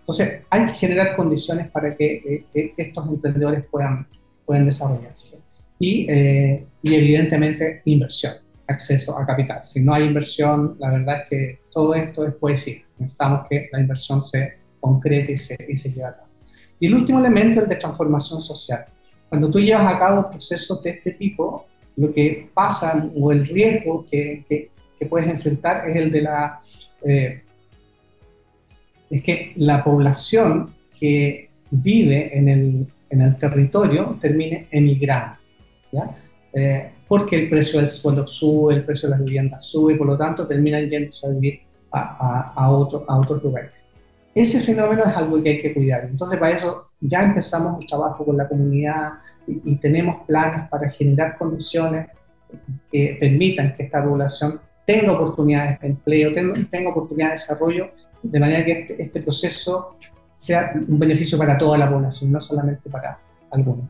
Entonces, 0.00 0.42
hay 0.50 0.66
que 0.66 0.72
generar 0.74 1.16
condiciones 1.16 1.70
para 1.70 1.96
que 1.96 2.44
eh, 2.54 2.72
estos 2.76 3.08
emprendedores 3.08 3.64
puedan, 3.70 4.06
puedan 4.44 4.64
desarrollarse. 4.64 5.40
Y, 5.78 6.06
eh, 6.08 6.64
y, 6.82 6.94
evidentemente, 6.94 7.82
inversión, 7.84 8.34
acceso 8.66 9.18
a 9.18 9.26
capital. 9.26 9.62
Si 9.62 9.80
no 9.80 9.92
hay 9.92 10.04
inversión, 10.04 10.76
la 10.78 10.90
verdad 10.92 11.22
es 11.22 11.28
que 11.28 11.58
todo 11.70 11.94
esto 11.94 12.26
es 12.26 12.34
poesía. 12.34 12.85
Necesitamos 12.98 13.46
que 13.48 13.68
la 13.72 13.80
inversión 13.80 14.22
se 14.22 14.58
concrete 14.80 15.32
y 15.32 15.36
se, 15.36 15.56
y 15.68 15.76
se 15.76 15.90
lleve 15.90 16.04
a 16.04 16.16
cabo. 16.16 16.28
Y 16.78 16.86
el 16.86 16.94
último 16.94 17.18
elemento 17.18 17.58
es 17.58 17.64
el 17.64 17.70
de 17.70 17.76
transformación 17.76 18.40
social. 18.40 18.86
Cuando 19.28 19.50
tú 19.50 19.58
llevas 19.60 19.92
a 19.92 19.98
cabo 19.98 20.30
procesos 20.30 20.82
de 20.82 20.90
este 20.90 21.12
tipo, 21.12 21.66
lo 21.96 22.12
que 22.12 22.50
pasa 22.52 23.08
o 23.14 23.32
el 23.32 23.46
riesgo 23.46 24.06
que, 24.10 24.44
que, 24.48 24.70
puedes 25.06 25.28
enfrentar 25.28 25.88
es 25.88 25.96
el 25.96 26.10
de 26.10 26.22
la 26.22 26.60
eh, 27.04 27.42
es 29.10 29.22
que 29.22 29.52
la 29.56 29.84
población 29.84 30.74
que 30.98 31.50
vive 31.70 32.36
en 32.36 32.48
el, 32.48 32.86
en 33.10 33.20
el 33.20 33.36
territorio 33.36 34.18
termine 34.20 34.66
emigrando, 34.70 35.36
¿ya? 35.92 36.16
Eh, 36.52 36.90
porque 37.06 37.36
el 37.36 37.48
precio 37.48 37.78
del 37.78 37.86
suelo 37.86 38.26
sube, 38.26 38.74
el 38.74 38.84
precio 38.84 39.08
de 39.08 39.16
las 39.16 39.24
viviendas 39.24 39.64
sube, 39.64 39.94
por 39.94 40.06
lo 40.06 40.16
tanto 40.16 40.46
terminan 40.46 40.88
yéndose 40.88 41.26
a 41.26 41.30
vivir 41.30 41.60
a, 41.90 42.00
a, 42.00 42.52
a, 42.54 42.70
otro, 42.70 43.04
a 43.08 43.18
otros 43.18 43.42
lugares. 43.42 43.70
Ese 44.34 44.60
fenómeno 44.60 45.04
es 45.04 45.16
algo 45.16 45.42
que 45.42 45.50
hay 45.50 45.62
que 45.62 45.72
cuidar. 45.72 46.04
Entonces, 46.04 46.38
para 46.38 46.56
eso 46.56 46.90
ya 47.00 47.22
empezamos 47.22 47.80
el 47.80 47.86
trabajo 47.86 48.24
con 48.24 48.36
la 48.36 48.48
comunidad 48.48 49.14
y, 49.46 49.72
y 49.72 49.76
tenemos 49.76 50.26
planes 50.26 50.68
para 50.68 50.90
generar 50.90 51.38
condiciones 51.38 52.08
que 52.90 53.16
permitan 53.18 53.74
que 53.74 53.84
esta 53.84 54.04
población 54.04 54.60
tenga 54.86 55.12
oportunidades 55.12 55.80
de 55.80 55.88
empleo, 55.88 56.32
tenga, 56.32 56.54
tenga 56.70 56.90
oportunidades 56.90 57.46
de 57.46 57.54
desarrollo 57.54 57.90
de 58.22 58.40
manera 58.40 58.64
que 58.64 58.72
este, 58.72 59.02
este, 59.02 59.20
proceso 59.20 59.96
sea 60.36 60.72
un 60.74 60.98
beneficio 60.98 61.38
para 61.38 61.58
toda 61.58 61.78
la 61.78 61.90
población, 61.90 62.32
no 62.32 62.40
solamente 62.40 62.88
para 62.88 63.18
algunos. 63.50 63.86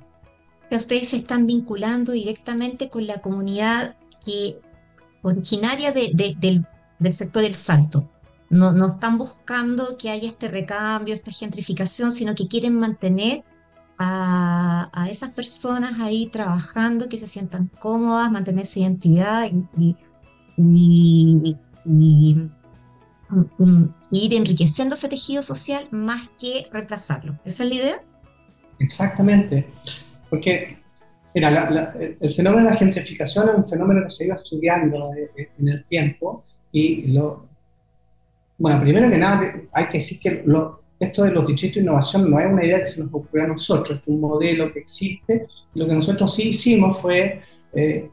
Ustedes 0.71 1.11
se 1.11 1.17
están 1.17 1.47
vinculando 1.47 2.13
directamente 2.13 2.89
con 2.89 3.07
la 3.07 3.19
comunidad 3.19 3.97
que, 4.25 4.59
originaria 5.23 5.93
de, 5.93 6.13
del, 6.15 6.67
del, 6.99 7.13
sector 7.13 7.43
del 7.43 7.55
Salto. 7.55 8.11
No, 8.49 8.73
no 8.73 8.95
están 8.95 9.19
buscando 9.19 9.97
que 9.99 10.11
haya 10.11 10.29
este 10.29 10.49
recambio, 10.49 11.15
esta 11.15 11.31
gentrificación, 11.31 12.13
sino 12.13 12.35
que 12.35 12.47
quieren 12.47 12.79
mantener 12.79 13.45
a, 13.99 14.89
a, 14.93 15.09
esas 15.09 15.33
personas 15.33 16.01
ahí 16.01 16.27
trabajando, 16.27 17.09
que 17.09 17.19
se 17.19 17.27
sientan 17.27 17.71
cómodas, 17.81 18.31
mantener 18.31 18.63
esa 18.63 18.81
identidad 18.81 19.51
y, 19.77 19.97
y, 20.57 21.57
y, 21.85 22.51
ir 24.13 24.35
enriqueciendo 24.35 24.95
ese 24.95 25.09
tejido 25.09 25.43
social 25.43 25.89
más 25.91 26.31
que 26.39 26.69
reemplazarlo. 26.73 27.39
¿Esa 27.45 27.65
es 27.65 27.69
la 27.69 27.75
idea? 27.75 28.05
Exactamente, 28.79 29.73
porque 30.31 30.79
mira, 31.35 31.69
el 32.21 32.33
fenómeno 32.33 32.65
de 32.65 32.71
la 32.71 32.77
gentrificación 32.77 33.49
es 33.49 33.55
un 33.57 33.69
fenómeno 33.69 34.03
que 34.03 34.11
se 34.11 34.25
ha 34.25 34.27
ido 34.29 34.37
estudiando 34.37 35.13
eh, 35.15 35.31
eh, 35.37 35.51
en 35.59 35.69
el 35.69 35.85
tiempo 35.87 36.45
y 36.79 37.07
lo, 37.07 37.47
bueno, 38.59 38.79
primero 38.81 39.09
que 39.09 39.17
nada 39.17 39.55
hay 39.73 39.87
que 39.87 39.97
decir 39.97 40.21
que 40.21 40.45
esto 41.01 41.25
de 41.25 41.31
los 41.31 41.47
distritos 41.47 41.77
de 41.77 41.81
innovación 41.81 42.31
no 42.31 42.39
es 42.39 42.47
una 42.53 42.67
idea 42.67 42.81
que 42.81 42.87
se 42.87 43.03
nos 43.03 43.15
ocurrió 43.15 43.45
a 43.45 43.49
nosotros, 43.49 43.99
es 43.99 44.07
un 44.07 44.21
modelo 44.21 44.71
que 44.71 44.81
existe. 44.81 45.47
Lo 45.73 45.87
que 45.87 45.95
nosotros 45.95 46.35
sí 46.35 46.51
hicimos 46.51 47.01
fue 47.01 47.41
eh, 47.73 48.11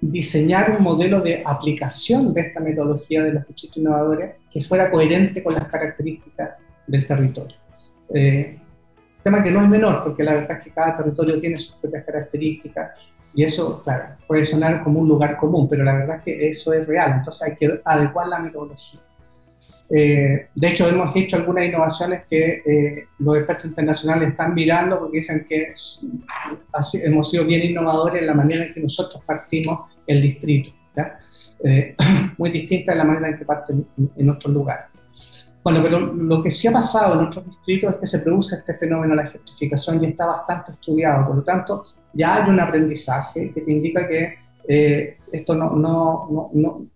diseñar 0.00 0.74
un 0.78 0.82
modelo 0.82 1.20
de 1.20 1.42
aplicación 1.44 2.32
de 2.32 2.40
esta 2.40 2.60
metodología 2.60 3.22
de 3.22 3.34
los 3.34 3.46
distritos 3.48 3.76
innovadores 3.76 4.36
que 4.50 4.62
fuera 4.62 4.90
coherente 4.90 5.42
con 5.42 5.52
las 5.52 5.66
características 5.68 6.52
del 6.86 7.06
territorio. 7.06 7.56
Eh, 8.14 8.58
tema 9.22 9.42
que 9.42 9.50
no 9.50 9.60
es 9.60 9.68
menor, 9.68 10.04
porque 10.04 10.24
la 10.24 10.32
verdad 10.36 10.56
es 10.56 10.64
que 10.64 10.70
cada 10.70 10.96
territorio 10.96 11.38
tiene 11.38 11.58
sus 11.58 11.76
propias 11.76 12.04
características 12.06 12.92
y 13.34 13.44
eso, 13.44 13.82
claro, 13.82 14.16
puede 14.26 14.44
sonar 14.44 14.82
como 14.82 15.00
un 15.00 15.08
lugar 15.08 15.36
común, 15.36 15.68
pero 15.68 15.84
la 15.84 15.94
verdad 15.94 16.16
es 16.18 16.22
que 16.22 16.48
eso 16.48 16.72
es 16.72 16.86
real, 16.86 17.14
entonces 17.18 17.48
hay 17.48 17.56
que 17.56 17.80
adecuar 17.84 18.28
la 18.28 18.38
metodología. 18.38 19.00
Eh, 19.94 20.48
de 20.54 20.68
hecho, 20.68 20.88
hemos 20.88 21.14
hecho 21.14 21.36
algunas 21.36 21.66
innovaciones 21.66 22.22
que 22.28 22.62
eh, 22.64 23.08
los 23.18 23.36
expertos 23.36 23.66
internacionales 23.66 24.30
están 24.30 24.54
mirando 24.54 24.98
porque 24.98 25.18
dicen 25.18 25.46
que 25.46 25.74
hemos 27.04 27.30
sido 27.30 27.44
bien 27.44 27.62
innovadores 27.62 28.22
en 28.22 28.26
la 28.26 28.32
manera 28.32 28.64
en 28.64 28.72
que 28.72 28.80
nosotros 28.80 29.22
partimos 29.26 29.90
el 30.06 30.22
distrito, 30.22 30.70
eh, 31.62 31.94
muy 32.38 32.50
distinta 32.50 32.92
de 32.92 32.98
la 32.98 33.04
manera 33.04 33.28
en 33.28 33.38
que 33.38 33.44
parten 33.44 33.86
en, 34.16 34.30
otros 34.30 34.54
lugares. 34.54 34.86
Bueno, 35.62 35.80
pero 35.82 36.00
lo 36.00 36.42
que 36.42 36.50
sí 36.50 36.68
ha 36.68 36.72
pasado 36.72 37.20
en 37.20 37.26
otros 37.26 37.44
distritos 37.44 37.92
es 37.92 37.96
que 37.98 38.06
se 38.06 38.20
produce 38.20 38.56
este 38.56 38.74
fenómeno 38.74 39.14
de 39.14 39.22
la 39.24 39.30
gentrificación 39.30 40.02
y 40.02 40.06
está 40.06 40.24
bastante 40.24 40.72
estudiado, 40.72 41.26
por 41.26 41.36
lo 41.36 41.42
tanto, 41.42 41.84
ya 42.14 42.36
hay 42.42 42.50
un 42.50 42.60
aprendizaje 42.60 43.52
que 43.52 43.60
te 43.62 43.72
indica 43.72 44.08
que 44.08 44.34
eh, 44.68 45.18
esto 45.32 45.54
no, 45.54 45.70
no, 45.70 46.50
no, 46.52 46.86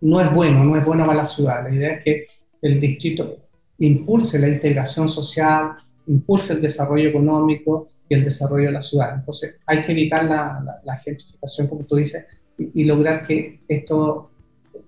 no, 0.00 0.20
es 0.20 0.32
bueno, 0.32 0.64
no 0.64 0.76
es 0.76 0.84
bueno 0.84 1.06
para 1.06 1.18
la 1.18 1.24
ciudad. 1.24 1.64
La 1.64 1.74
idea 1.74 1.94
es 1.94 2.04
que 2.04 2.26
el 2.62 2.80
distrito 2.80 3.36
impulse 3.78 4.38
la 4.38 4.48
integración 4.48 5.08
social, 5.08 5.72
impulse 6.06 6.54
el 6.54 6.62
desarrollo 6.62 7.08
económico 7.08 7.88
y 8.08 8.14
el 8.14 8.24
desarrollo 8.24 8.66
de 8.66 8.72
la 8.72 8.80
ciudad. 8.80 9.14
Entonces, 9.14 9.58
hay 9.66 9.82
que 9.82 9.92
evitar 9.92 10.24
la, 10.24 10.80
la 10.84 10.96
gentrificación, 10.96 11.66
como 11.68 11.84
tú 11.84 11.96
dices, 11.96 12.24
y, 12.58 12.84
lograr 12.84 13.26
que 13.26 13.60
esto, 13.68 14.30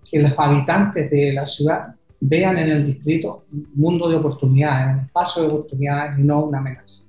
que 0.09 0.19
los 0.19 0.33
habitantes 0.37 1.11
de 1.11 1.33
la 1.33 1.45
ciudad 1.45 1.95
vean 2.21 2.59
en 2.59 2.71
el 2.71 2.87
distrito 2.87 3.45
un 3.53 3.71
mundo 3.75 4.09
de 4.09 4.17
oportunidades, 4.17 4.97
un 4.97 5.05
espacio 5.05 5.43
de 5.43 5.49
oportunidades 5.49 6.19
y 6.19 6.23
no 6.23 6.45
una 6.45 6.59
amenaza. 6.59 7.05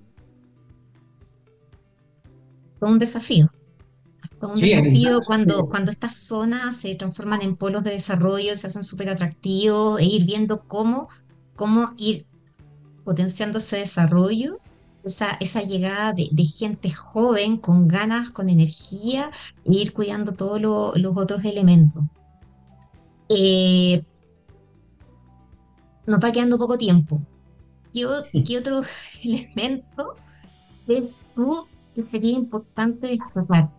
Fue 2.82 2.90
un 2.90 2.98
desafío. 2.98 3.46
Fue 4.40 4.50
un 4.50 4.56
desafío 4.56 5.20
cuando, 5.28 5.68
cuando 5.68 5.92
estas 5.92 6.26
zonas 6.26 6.78
se 6.78 6.96
transforman 6.96 7.44
en 7.44 7.56
polos 7.56 7.84
de 7.84 7.92
desarrollo, 7.92 8.56
se 8.56 8.66
hacen 8.66 8.84
súper 8.84 9.10
atractivos, 9.10 10.00
e 10.00 10.06
ir 10.06 10.26
viendo 10.26 10.64
cómo, 10.68 11.08
cómo 11.56 11.94
ir 11.98 12.26
potenciando 13.06 13.60
ese 13.60 13.78
desarrollo 13.78 14.58
esa, 15.04 15.38
esa 15.40 15.62
llegada 15.62 16.14
de, 16.14 16.44
gente 16.44 16.90
joven, 16.90 17.58
con 17.58 17.88
ganas, 17.88 18.32
con 18.32 18.50
energía, 18.50 19.30
e 19.64 19.76
ir 19.76 19.94
cuidando 19.94 20.34
todos 20.34 20.60
los 20.60 21.18
otros 21.18 21.46
elementos. 21.46 22.04
Eh, 23.30 24.04
nos 26.08 26.24
va 26.24 26.32
quedando 26.32 26.58
poco 26.58 26.80
tiempo. 26.80 27.22
¿Qué, 27.94 28.08
qué 28.44 28.58
otro 28.58 28.82
elemento 29.24 30.16
ves 30.88 31.04
tú 31.36 31.68
que 32.04 32.10
sería 32.10 32.34
importante 32.34 33.08
destacar 33.08 33.72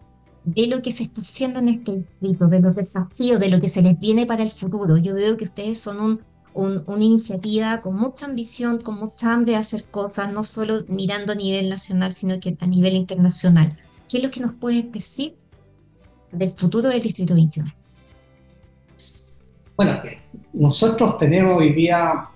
de 0.45 0.67
lo 0.67 0.83
que 0.83 0.91
se 0.91 1.05
está 1.05 1.21
haciendo 1.21 1.61
en 1.61 1.69
este 1.69 1.97
distrito, 1.97 2.49
de 2.49 2.61
los 2.61 2.75
desafíos, 2.75 3.39
de 3.39 3.49
lo 3.49 3.61
que 3.61 3.69
se 3.69 3.83
les 3.83 3.99
viene 3.99 4.27
para 4.27 4.43
el 4.43 4.51
futuro? 4.51 4.97
Yo 4.97 5.15
veo 5.15 5.37
que 5.37 5.45
ustedes 5.45 5.79
son 5.79 6.01
un 6.01 6.21
una 6.55 7.05
iniciativa 7.05 7.81
con 7.81 7.97
mucha 7.97 8.27
ambición, 8.27 8.81
con 8.81 8.99
mucha 8.99 9.33
hambre 9.33 9.53
de 9.53 9.59
hacer 9.59 9.85
cosas, 9.85 10.33
no 10.33 10.43
solo 10.43 10.81
mirando 10.89 11.33
a 11.33 11.35
nivel 11.35 11.69
nacional, 11.69 12.13
sino 12.13 12.39
que 12.39 12.57
a 12.61 12.67
nivel 12.67 12.95
internacional. 12.95 13.77
¿Qué 14.09 14.19
es 14.19 14.23
lo 14.23 14.31
que 14.31 14.41
nos 14.41 14.53
puedes 14.55 14.91
decir 14.93 15.37
del 16.31 16.51
futuro 16.51 16.89
del 16.89 17.01
Distrito 17.01 17.35
21? 17.35 17.71
Bueno, 19.77 20.01
nosotros 20.53 21.17
tenemos 21.17 21.59
hoy 21.59 21.73
día 21.73 22.29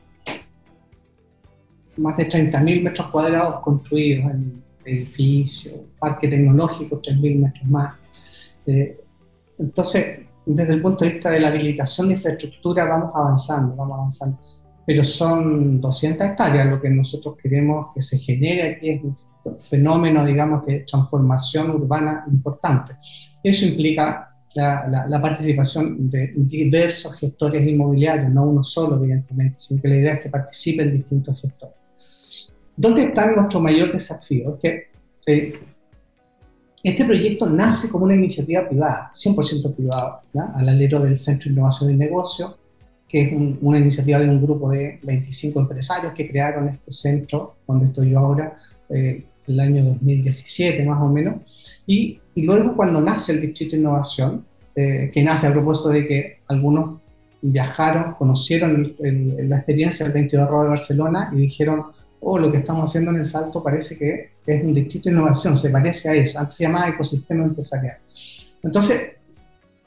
más 1.99 2.17
de 2.17 2.29
30.000 2.29 2.83
metros 2.83 3.07
cuadrados 3.09 3.61
construidos 3.61 4.31
en 4.31 4.63
edificios, 4.87 5.75
parque 5.99 6.29
tecnológico, 6.29 7.01
3.000 7.01 7.39
metros 7.39 7.69
más. 7.69 7.95
Eh, 8.67 9.01
entonces, 9.59 10.21
desde 10.47 10.75
el 10.75 10.83
punto 10.83 11.05
de 11.05 11.13
vista 11.13 11.31
de 11.31 11.41
la 11.41 11.49
habilitación 11.49 12.09
de 12.09 12.15
infraestructura 12.15 12.85
vamos 12.85 13.11
avanzando, 13.15 13.75
vamos 13.75 13.99
avanzando. 13.99 14.39
Pero 14.87 15.03
son 15.03 15.81
200 15.81 16.27
hectáreas 16.27 16.69
lo 16.69 16.81
que 16.81 16.89
nosotros 16.89 17.37
queremos 17.43 17.89
que 17.95 18.01
se 18.01 18.19
genere 18.19 18.71
aquí, 18.71 18.91
es 18.91 19.03
un 19.03 19.17
fenómeno, 19.59 20.25
digamos, 20.25 20.65
de 20.65 20.81
transformación 20.81 21.71
urbana 21.71 22.25
importante. 22.29 22.97
Eso 23.43 23.67
implica 23.67 24.31
la, 24.55 25.07
la, 25.07 25.21
participación 25.21 26.09
de 26.09 26.33
diversos 26.35 27.15
gestores 27.19 27.67
inmobiliarios, 27.67 28.33
no 28.33 28.45
uno 28.45 28.65
solo, 28.65 28.97
evidentemente, 28.97 29.57
sino 29.59 29.83
que 29.83 29.89
la 29.89 29.97
idea 29.97 30.15
es 30.15 30.21
que 30.21 30.31
participen 30.31 30.97
distintos 30.97 31.41
gestores. 31.41 31.76
¿Dónde 32.77 33.05
está 33.05 33.27
nuestro 33.27 33.61
mayor 33.61 33.93
desafío? 33.93 34.55
Es 34.55 34.61
que 34.61 34.87
eh, 35.27 35.55
este 36.83 37.05
proyecto 37.05 37.49
nace 37.49 37.89
como 37.89 38.05
una 38.05 38.15
iniciativa 38.15 38.69
privada, 38.69 39.11
100% 39.13 39.75
privada, 39.75 40.23
al 40.55 40.69
alero 40.69 41.01
del 41.01 41.17
Centro 41.17 41.49
de 41.49 41.55
Innovación 41.55 41.91
y 41.91 41.97
Negocio, 41.97 42.57
que 43.09 43.23
es 43.23 43.33
una 43.61 43.79
iniciativa 43.79 44.19
de 44.19 44.29
un 44.29 44.43
grupo 44.43 44.71
de 44.71 45.01
25 45.03 45.61
empresarios 45.61 46.13
que 46.13 46.29
crearon 46.29 46.69
este 46.69 46.91
centro, 46.91 47.57
donde 47.67 47.87
estoy 47.87 48.11
yo 48.11 48.19
ahora, 48.19 48.57
eh, 48.91 49.25
el 49.47 49.61
año 49.61 49.85
2017 49.85 50.85
más 50.85 51.01
o 51.01 51.09
menos. 51.09 51.37
Y, 51.87 52.21
y, 52.35 52.43
luego 52.43 52.77
cuando 52.77 53.01
nace 53.01 53.33
el 53.33 53.41
Distrito 53.41 53.73
de 53.73 53.79
Innovación, 53.79 54.45
eh, 54.75 55.11
que 55.13 55.23
nace 55.23 55.47
a 55.47 55.53
propósito 55.53 55.89
de 55.89 56.07
que 56.07 56.39
algunos 56.49 57.01
viajaron, 57.41 58.15
conocieron 58.15 58.95
la 58.99 59.57
experiencia 59.57 60.05
del 60.05 60.15
22 60.15 60.47
de 60.47 60.69
Barcelona 60.69 61.31
y 61.33 61.37
dijeron, 61.37 61.85
oh, 62.29 62.39
lo 62.39 62.51
que 62.51 62.59
estamos 62.59 62.91
haciendo 62.91 63.13
en 63.13 63.19
el 63.19 63.25
Salto 63.25 63.63
parece 63.63 63.97
que 63.97 64.31
es 64.45 64.65
un 64.65 64.75
distrito 64.75 65.09
de 65.09 65.15
innovación, 65.15 65.57
se 65.57 65.71
parece 65.71 66.09
a 66.09 66.15
eso, 66.15 66.39
antes 66.39 66.57
se 66.57 66.65
llamaba 66.65 66.89
ecosistema 66.89 67.45
empresarial. 67.45 67.99
Entonces, 68.63 69.13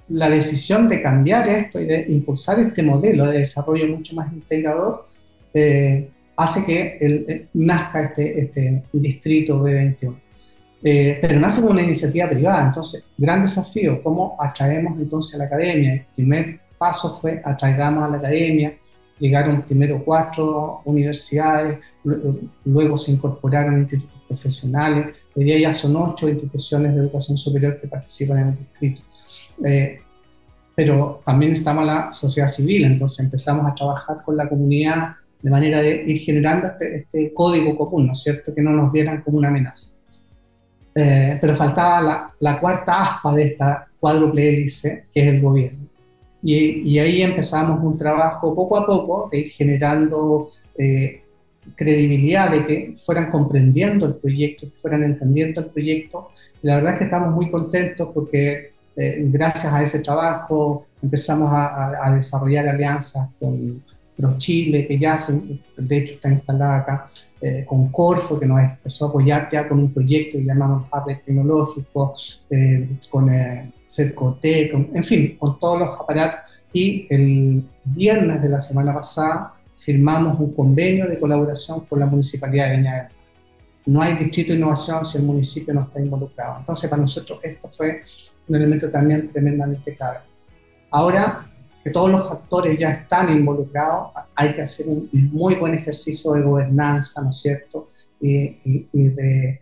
la 0.08 0.30
decisión 0.30 0.88
de 0.88 1.02
cambiar 1.02 1.49
esto 1.49 1.80
y 1.80 1.86
de 1.86 2.06
impulsar 2.08 2.60
este 2.60 2.82
modelo 2.82 3.28
de 3.28 3.39
desarrollo 3.39 3.88
mucho 3.88 4.15
más 4.15 4.32
integrador 4.32 5.08
eh, 5.54 6.10
hace 6.38 6.65
que 6.65 6.97
eh, 7.02 7.47
nazca 7.54 8.06
este, 8.06 8.41
este 8.41 8.84
distrito 8.93 9.62
B21. 9.62 10.15
Eh, 10.82 11.19
pero 11.21 11.41
nace 11.41 11.60
como 11.60 11.73
una 11.73 11.84
iniciativa 11.84 12.30
privada, 12.30 12.67
entonces, 12.67 13.06
gran 13.17 13.41
desafío, 13.41 14.02
¿cómo 14.02 14.36
atraemos 14.39 14.97
entonces 14.97 15.36
a 15.36 15.39
la 15.39 15.43
academia? 15.43 15.93
El 15.93 16.06
primer 16.15 16.60
paso 16.78 17.19
fue 17.19 17.41
atraigamos 17.43 18.06
a 18.06 18.08
la 18.08 18.17
academia, 18.17 18.73
llegaron 19.19 19.62
primero 19.63 20.01
cuatro 20.03 20.82
universidades, 20.86 21.79
luego 22.65 22.97
se 22.97 23.12
incorporaron 23.12 23.79
institutos 23.79 24.21
profesionales, 24.27 25.17
hoy 25.36 25.43
día 25.43 25.60
ya 25.60 25.73
son 25.73 25.95
ocho 25.95 26.29
instituciones 26.29 26.93
de 26.93 27.01
educación 27.01 27.38
superior 27.38 27.79
que 27.79 27.88
participan 27.88 28.39
en 28.39 28.47
el 28.49 28.58
distrito. 28.58 29.01
Eh, 29.65 29.99
pero 30.75 31.21
también 31.25 31.51
estamos 31.51 31.86
la 31.86 32.12
sociedad 32.12 32.47
civil, 32.47 32.86
entonces 32.86 33.25
empezamos 33.25 33.69
a 33.69 33.75
trabajar 33.75 34.23
con 34.23 34.38
la 34.38 34.47
comunidad 34.47 35.15
de 35.41 35.49
manera 35.49 35.82
de 35.82 36.03
ir 36.05 36.19
generando 36.19 36.67
este, 36.67 36.95
este 36.95 37.34
código 37.34 37.77
común, 37.77 38.08
¿no 38.08 38.13
es 38.13 38.23
cierto?, 38.23 38.53
que 38.53 38.62
no 38.62 38.71
nos 38.71 38.91
vieran 38.91 39.21
como 39.21 39.38
una 39.38 39.49
amenaza. 39.49 39.91
Eh, 40.95 41.38
pero 41.39 41.55
faltaba 41.55 42.34
la, 42.39 42.60
cuarta 42.60 43.01
aspa 43.03 43.34
de 43.34 43.43
esta 43.43 43.88
cuádruple 43.99 44.49
hélice, 44.49 45.05
que 45.13 45.21
es 45.21 45.27
el 45.27 45.41
gobierno. 45.41 45.88
Y, 46.41 46.89
y, 46.89 46.99
ahí 46.99 47.21
empezamos 47.21 47.84
un 47.84 47.97
trabajo 47.97 48.56
poco 48.56 48.78
a 48.78 48.86
poco 48.86 49.28
de 49.30 49.39
ir 49.39 49.49
generando 49.49 50.49
eh, 50.78 51.21
credibilidad, 51.75 52.52
de 52.52 52.65
que 52.65 52.95
fueran 53.04 53.30
comprendiendo 53.30 54.06
el 54.06 54.15
proyecto, 54.15 54.67
que 54.67 54.78
fueran 54.82 55.04
entendiendo 55.04 55.62
el 55.62 55.67
proyecto. 55.67 56.30
Y 56.63 56.67
la 56.67 56.75
verdad 56.75 56.93
es 56.93 56.99
que 56.99 57.06
estamos 57.06 57.34
muy 57.34 57.52
contentos 57.52 58.10
porque 58.13 58.71
eh, 58.95 59.17
gracias 59.32 59.71
a 59.71 59.84
ese 59.84 59.99
trabajo 59.99 60.86
empezamos 61.02 61.52
a, 61.52 62.06
a, 62.06 62.15
desarrollar 62.15 62.67
alianzas 62.67 63.30
con 63.39 63.84
ProChile, 64.19 64.88
que 64.88 64.99
ya 64.99 65.17
de 65.78 65.97
hecho 65.97 66.13
está 66.15 66.30
instalada 66.30 66.78
acá, 66.78 67.12
eh, 67.41 67.63
con 67.65 67.89
Corfo, 67.89 68.38
que 68.38 68.45
nos 68.45 68.62
empezó 68.62 69.06
a 69.06 69.10
apoyar 69.10 69.47
ya 69.49 69.67
con 69.67 69.80
un 69.80 69.93
proyecto 69.93 70.38
que 70.38 70.43
llamamos 70.43 70.88
Hub 70.91 71.06
Tecnológico, 71.25 72.13
eh, 72.49 72.89
con 73.10 73.30
Cercotec, 73.89 74.73
en 74.73 75.04
fin, 75.04 75.38
con 75.38 75.60
todos 75.60 75.80
los 75.80 75.99
aparatos. 75.99 76.41
Y 76.71 77.08
el 77.10 77.63
viernes 77.84 78.41
de 78.41 78.49
la 78.49 78.60
semana 78.60 78.93
pasada 78.93 79.56
firmamos 79.80 80.39
un 80.39 80.54
convenio 80.54 81.08
de 81.08 81.19
colaboración 81.19 81.86
con 81.86 81.99
la 81.99 82.06
Municipalidad 82.06 82.69
de 82.69 82.78
Viña 82.78 83.10
No 83.88 84.02
hay 84.02 84.15
distrito 84.15 84.54
de 84.54 84.60
innovación 84.60 85.04
si 85.04 85.17
el 85.17 85.23
municipio 85.23 85.73
no 85.73 85.82
está 85.82 85.99
involucrado. 85.99 86.60
Entonces, 86.60 86.89
para 86.89 87.02
nosotros 87.02 87.39
esto 87.41 87.69
fue 87.75 88.04
un 88.47 88.56
elemento 88.56 88.89
también 88.89 89.28
tremendamente 89.28 89.93
clave. 89.93 90.19
Ahora, 90.91 91.45
que 91.84 91.89
todos 91.91 92.12
los 92.12 92.30
actores 92.30 92.78
ya 92.78 92.91
están 92.91 93.32
involucrados, 93.36 94.13
hay 94.36 94.54
que 94.54 94.62
hacer 94.62 94.88
un 94.88 95.10
muy 95.32 95.56
buen 95.56 95.73
ejercicio 95.73 96.34
de 96.34 96.41
gobernanza, 96.41 97.21
¿no 97.21 97.30
es 97.30 97.38
cierto? 97.39 97.89
Y, 98.19 99.08
de, 99.10 99.62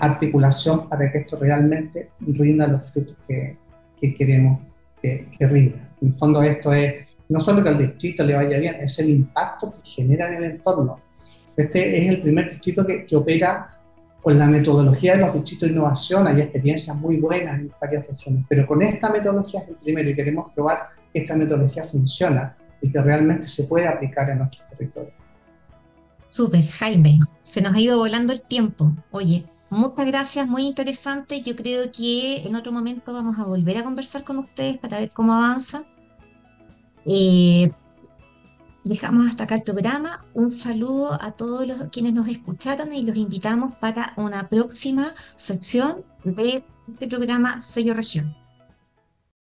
articulación 0.00 0.88
para 0.88 1.10
que 1.10 1.18
esto 1.18 1.36
realmente 1.38 2.10
rinda 2.20 2.66
los 2.66 2.90
frutos 2.92 3.16
que, 3.26 3.56
queremos 4.14 4.60
que, 5.00 5.28
que, 5.36 5.46
rinda. 5.46 5.88
En 6.00 6.08
el 6.08 6.14
fondo 6.14 6.42
esto 6.42 6.72
es 6.72 7.06
no 7.28 7.40
solo 7.40 7.62
que 7.62 7.68
al 7.68 7.78
distrito 7.78 8.24
le 8.24 8.34
vaya 8.34 8.58
bien, 8.58 8.76
es 8.80 8.98
el 8.98 9.10
impacto 9.10 9.72
que 9.72 9.90
genera 9.90 10.28
en 10.28 10.42
el 10.42 10.50
entorno. 10.52 11.00
Este 11.56 11.98
es 11.98 12.08
el 12.08 12.22
primer 12.22 12.48
distrito 12.48 12.86
que, 12.86 13.04
que 13.04 13.16
opera 13.16 13.78
con 14.22 14.38
la 14.38 14.46
metodología 14.46 15.16
de 15.16 15.20
los 15.20 15.32
distritos 15.34 15.68
de 15.68 15.74
innovación, 15.74 16.26
hay 16.26 16.40
experiencias 16.40 16.96
muy 16.96 17.16
buenas 17.18 17.60
en 17.60 17.72
varias 17.80 18.06
regiones, 18.06 18.44
pero 18.48 18.66
con 18.66 18.82
esta 18.82 19.10
metodología 19.10 19.60
es 19.60 19.68
el 19.68 19.76
primero 19.76 20.10
y 20.10 20.14
queremos 20.14 20.52
probar 20.52 20.82
que 21.12 21.20
esta 21.20 21.34
metodología 21.34 21.84
funciona 21.84 22.56
y 22.80 22.90
que 22.90 23.00
realmente 23.00 23.46
se 23.46 23.64
puede 23.64 23.86
aplicar 23.86 24.28
en 24.30 24.38
nuestro 24.38 24.60
territorio. 24.70 25.12
Súper, 26.28 26.66
Jaime, 26.66 27.18
se 27.42 27.62
nos 27.62 27.74
ha 27.74 27.80
ido 27.80 27.98
volando 27.98 28.32
el 28.32 28.42
tiempo. 28.42 28.92
Oye, 29.10 29.44
muchas 29.70 30.06
gracias, 30.06 30.48
muy 30.48 30.66
interesante. 30.66 31.42
Yo 31.42 31.54
creo 31.56 31.90
que 31.92 32.38
en 32.38 32.56
otro 32.56 32.72
momento 32.72 33.12
vamos 33.12 33.38
a 33.38 33.44
volver 33.44 33.78
a 33.78 33.84
conversar 33.84 34.24
con 34.24 34.38
ustedes 34.38 34.78
para 34.78 35.00
ver 35.00 35.10
cómo 35.10 35.32
avanza. 35.32 35.84
Eh, 37.04 37.70
dejamos 38.84 39.26
hasta 39.26 39.44
acá 39.44 39.56
el 39.56 39.62
programa. 39.62 40.24
Un 40.34 40.50
saludo 40.50 41.12
a 41.20 41.32
todos 41.32 41.66
los 41.66 41.88
quienes 41.90 42.14
nos 42.14 42.28
escucharon 42.28 42.92
y 42.94 43.02
los 43.02 43.16
invitamos 43.16 43.74
para 43.76 44.14
una 44.16 44.48
próxima 44.48 45.06
sección 45.36 46.04
de 46.24 46.64
este 46.92 47.06
programa 47.06 47.60
Sello 47.60 47.94
Región. 47.94 48.47